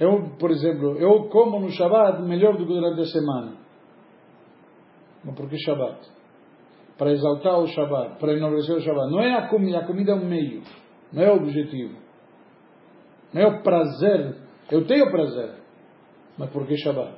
Eu, 0.00 0.36
por 0.38 0.50
exemplo, 0.50 0.98
eu 0.98 1.28
como 1.28 1.60
no 1.60 1.70
Shabbat 1.70 2.22
melhor 2.22 2.56
do 2.56 2.66
que 2.66 2.72
durante 2.72 3.00
a 3.00 3.06
semana. 3.06 3.56
Mas 5.24 5.34
por 5.36 5.48
que 5.48 5.56
Shabbat? 5.58 6.00
Para 6.98 7.12
exaltar 7.12 7.58
o 7.58 7.66
Shabbat, 7.66 8.18
para 8.18 8.32
enobrecer 8.32 8.76
o 8.76 8.80
Shabbat. 8.80 9.10
Não 9.10 9.20
é 9.20 9.34
a 9.34 9.48
comida, 9.48 9.78
a 9.78 9.86
comida 9.86 10.12
é 10.12 10.14
um 10.14 10.24
meio, 10.24 10.62
não 11.12 11.22
é 11.22 11.30
o 11.30 11.36
objetivo. 11.36 11.96
Não 13.32 13.42
é 13.42 13.46
o 13.46 13.62
prazer. 13.62 14.36
Eu 14.70 14.86
tenho 14.86 15.10
prazer, 15.10 15.54
mas 16.38 16.50
por 16.50 16.66
que 16.66 16.76
Shabbat? 16.76 17.14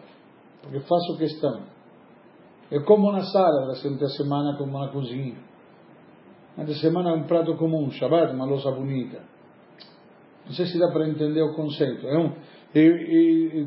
Porque 0.62 0.80
faço 0.80 1.18
questão. 1.18 1.62
Eu 2.70 2.84
como 2.84 3.12
na 3.12 3.20
sala, 3.20 3.66
durante 3.66 4.04
a 4.04 4.08
semana 4.08 4.56
como 4.58 4.78
na 4.78 4.88
cozinha. 4.88 5.36
Durante 6.56 6.72
a 6.72 6.80
semana 6.80 7.10
é 7.10 7.12
um 7.14 7.24
prato 7.24 7.56
comum, 7.56 7.90
Shabbat, 7.90 8.32
uma 8.32 8.44
louça 8.44 8.70
bonita. 8.70 9.20
Não 10.46 10.52
sei 10.52 10.66
se 10.66 10.78
dá 10.78 10.88
para 10.92 11.08
entender 11.08 11.42
o 11.42 11.54
conceito. 11.54 12.06
É 12.06 12.18
um, 12.18 12.32
e, 12.74 12.80
e, 12.80 13.60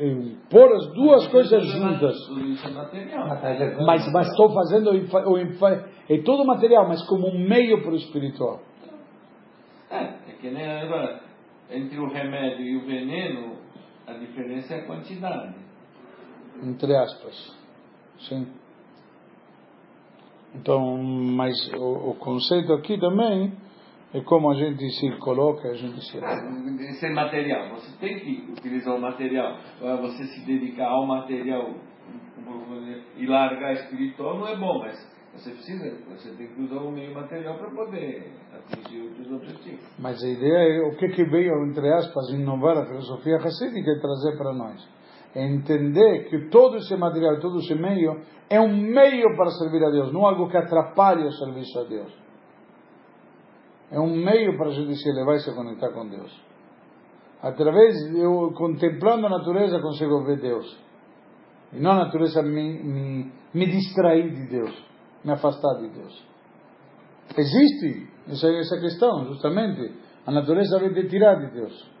e, 0.00 0.36
pôr 0.50 0.72
as 0.74 0.86
duas 0.94 1.26
coisas 1.28 1.64
juntas. 1.66 2.14
Tudo 2.26 2.46
isso 2.46 2.66
é 2.66 2.70
material. 2.70 3.28
Mas, 3.84 4.12
mas 4.12 4.28
estou 4.28 4.52
fazendo 4.52 4.90
o 4.90 5.38
é 6.08 6.22
todo 6.22 6.44
material, 6.44 6.88
mas 6.88 7.02
como 7.08 7.28
um 7.28 7.38
meio 7.38 7.82
para 7.82 7.92
o 7.92 7.96
espiritual. 7.96 8.60
É, 9.90 10.02
é 10.02 10.32
que 10.40 10.50
nem 10.50 10.64
agora, 10.64 11.20
entre 11.70 11.98
o 11.98 12.08
remédio 12.08 12.64
e 12.64 12.76
o 12.76 12.86
veneno, 12.86 13.56
a 14.06 14.12
diferença 14.12 14.74
é 14.74 14.80
a 14.80 14.86
quantidade. 14.86 15.54
Entre 16.62 16.96
aspas. 16.96 17.56
Sim. 18.28 18.46
Então, 20.54 20.96
mas 21.02 21.54
o, 21.74 22.10
o 22.10 22.14
conceito 22.14 22.72
aqui 22.72 22.98
também 22.98 23.52
é 24.14 24.20
como 24.20 24.50
a 24.50 24.54
gente 24.54 24.88
se 24.90 25.10
coloca, 25.18 25.68
a 25.68 25.74
gente 25.74 26.00
se. 26.00 26.20
Ser 27.00 27.10
material, 27.10 27.70
você 27.70 27.96
tem 27.98 28.20
que 28.20 28.52
utilizar 28.52 28.94
o 28.94 29.00
material. 29.00 29.58
Você 30.02 30.24
se 30.24 30.46
dedicar 30.46 30.88
ao 30.88 31.06
material 31.06 31.74
e 33.16 33.26
largar 33.26 33.72
espiritual 33.72 34.38
não 34.38 34.48
é 34.48 34.56
bom, 34.56 34.78
mas 34.78 35.14
você 35.32 35.50
precisa, 35.50 35.98
você 36.08 36.30
tem 36.36 36.46
que 36.46 36.62
usar 36.62 36.80
o 36.80 36.92
meio 36.92 37.12
material 37.12 37.58
para 37.58 37.70
poder 37.70 38.32
atingir 38.52 39.00
os 39.00 39.16
seus 39.16 39.32
objetivos. 39.32 39.84
Mas 39.98 40.22
a 40.22 40.28
ideia 40.28 40.78
é 40.78 40.86
o 40.86 40.96
que, 40.96 41.08
que 41.08 41.24
veio, 41.24 41.66
entre 41.66 41.92
aspas, 41.92 42.30
inovar 42.30 42.78
a 42.78 42.86
filosofia 42.86 43.38
racídica 43.38 43.90
e 43.90 44.00
trazer 44.00 44.36
para 44.38 44.52
nós. 44.52 44.88
É 45.34 45.44
entender 45.44 46.28
que 46.28 46.48
todo 46.48 46.76
esse 46.76 46.96
material, 46.96 47.40
todo 47.40 47.58
esse 47.58 47.74
meio, 47.74 48.20
é 48.48 48.60
um 48.60 48.76
meio 48.76 49.36
para 49.36 49.50
servir 49.50 49.84
a 49.84 49.90
Deus, 49.90 50.12
não 50.12 50.26
algo 50.26 50.48
que 50.48 50.56
atrapalhe 50.56 51.26
o 51.26 51.32
serviço 51.32 51.78
a 51.80 51.84
Deus. 51.84 52.12
É 53.90 53.98
um 53.98 54.14
meio 54.14 54.56
para 54.56 54.68
a 54.68 54.72
gente 54.72 54.94
se 54.96 55.08
elevar 55.08 55.36
e 55.36 55.40
se 55.40 55.54
conectar 55.54 55.90
com 55.90 56.08
Deus. 56.08 56.32
Através, 57.42 57.94
eu 58.14 58.52
contemplando 58.56 59.26
a 59.26 59.30
natureza, 59.30 59.80
consigo 59.80 60.24
ver 60.24 60.40
Deus. 60.40 60.78
E 61.72 61.80
não 61.80 61.92
a 61.92 62.04
natureza 62.06 62.42
me, 62.42 62.82
me, 62.82 63.32
me 63.52 63.66
distrair 63.66 64.30
de 64.30 64.48
Deus, 64.48 64.84
me 65.24 65.32
afastar 65.32 65.74
de 65.80 65.88
Deus. 65.88 66.26
Existe 67.36 68.08
essa, 68.28 68.48
essa 68.48 68.80
questão, 68.80 69.26
justamente. 69.26 69.92
A 70.26 70.30
natureza 70.30 70.78
vem 70.78 70.94
te 70.94 71.08
tirar 71.08 71.34
de 71.34 71.52
Deus. 71.52 71.93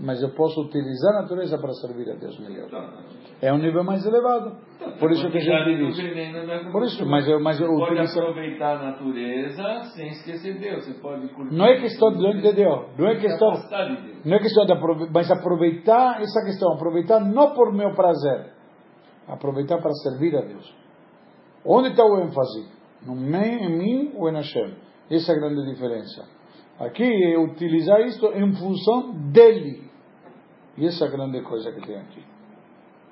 Mas 0.00 0.22
eu 0.22 0.30
posso 0.30 0.60
utilizar 0.62 1.16
a 1.16 1.22
natureza 1.22 1.58
para 1.58 1.72
servir 1.72 2.08
a 2.08 2.14
Deus 2.14 2.38
melhor. 2.38 2.68
É 3.42 3.52
um 3.52 3.58
nível 3.58 3.82
mais 3.82 4.04
elevado. 4.06 4.56
Por 5.00 5.10
isso 5.10 5.28
que 5.28 5.38
a 5.38 5.40
gente 5.40 5.76
diz. 5.76 6.70
Por 6.70 6.82
isso, 6.84 7.04
mas 7.04 7.28
eu, 7.28 7.40
mas 7.40 7.60
eu 7.60 7.66
pode 7.66 7.92
utilizo. 7.94 8.20
aproveitar 8.20 8.76
a 8.76 8.90
natureza 8.92 9.82
sem 9.96 10.08
esquecer 10.08 10.58
Deus. 10.58 10.84
Você 10.84 10.94
pode 11.00 11.28
Não 11.52 11.64
é 11.66 11.80
questão 11.80 12.12
de? 12.12 12.18
Não 12.18 13.08
é 13.08 13.14
se 13.16 13.20
questão. 13.20 13.50
afastar 13.50 13.86
de 13.86 14.02
Deus. 14.02 14.24
Não 14.24 14.36
é 14.36 14.38
questão 14.38 14.66
de 14.66 14.72
aproveitar, 14.72 15.12
mas 15.12 15.30
aproveitar 15.32 16.20
essa 16.22 16.44
questão, 16.44 16.74
aproveitar 16.74 17.20
não 17.20 17.54
por 17.54 17.72
meu 17.72 17.92
prazer, 17.94 18.52
aproveitar 19.26 19.78
para 19.78 19.92
servir 19.94 20.36
a 20.36 20.42
Deus. 20.42 20.74
Onde 21.64 21.88
está 21.88 22.04
o 22.04 22.20
ênfase? 22.20 22.68
No 23.04 23.16
mim, 23.16 23.36
em 23.36 23.78
mim 23.78 24.12
ou 24.16 24.28
em 24.28 24.34
Hashem? 24.34 24.74
Essa 25.10 25.32
é 25.32 25.36
a 25.36 25.38
grande 25.38 25.64
diferença. 25.72 26.24
Aqui 26.78 27.02
é 27.02 27.36
utilizar 27.38 28.00
isto 28.02 28.26
em 28.26 28.52
função 28.54 29.12
dele. 29.32 29.87
E 30.78 30.86
essa 30.86 31.04
é 31.04 31.08
a 31.08 31.10
grande 31.10 31.42
coisa 31.42 31.72
que 31.72 31.84
tem 31.84 31.96
aqui. 31.96 32.22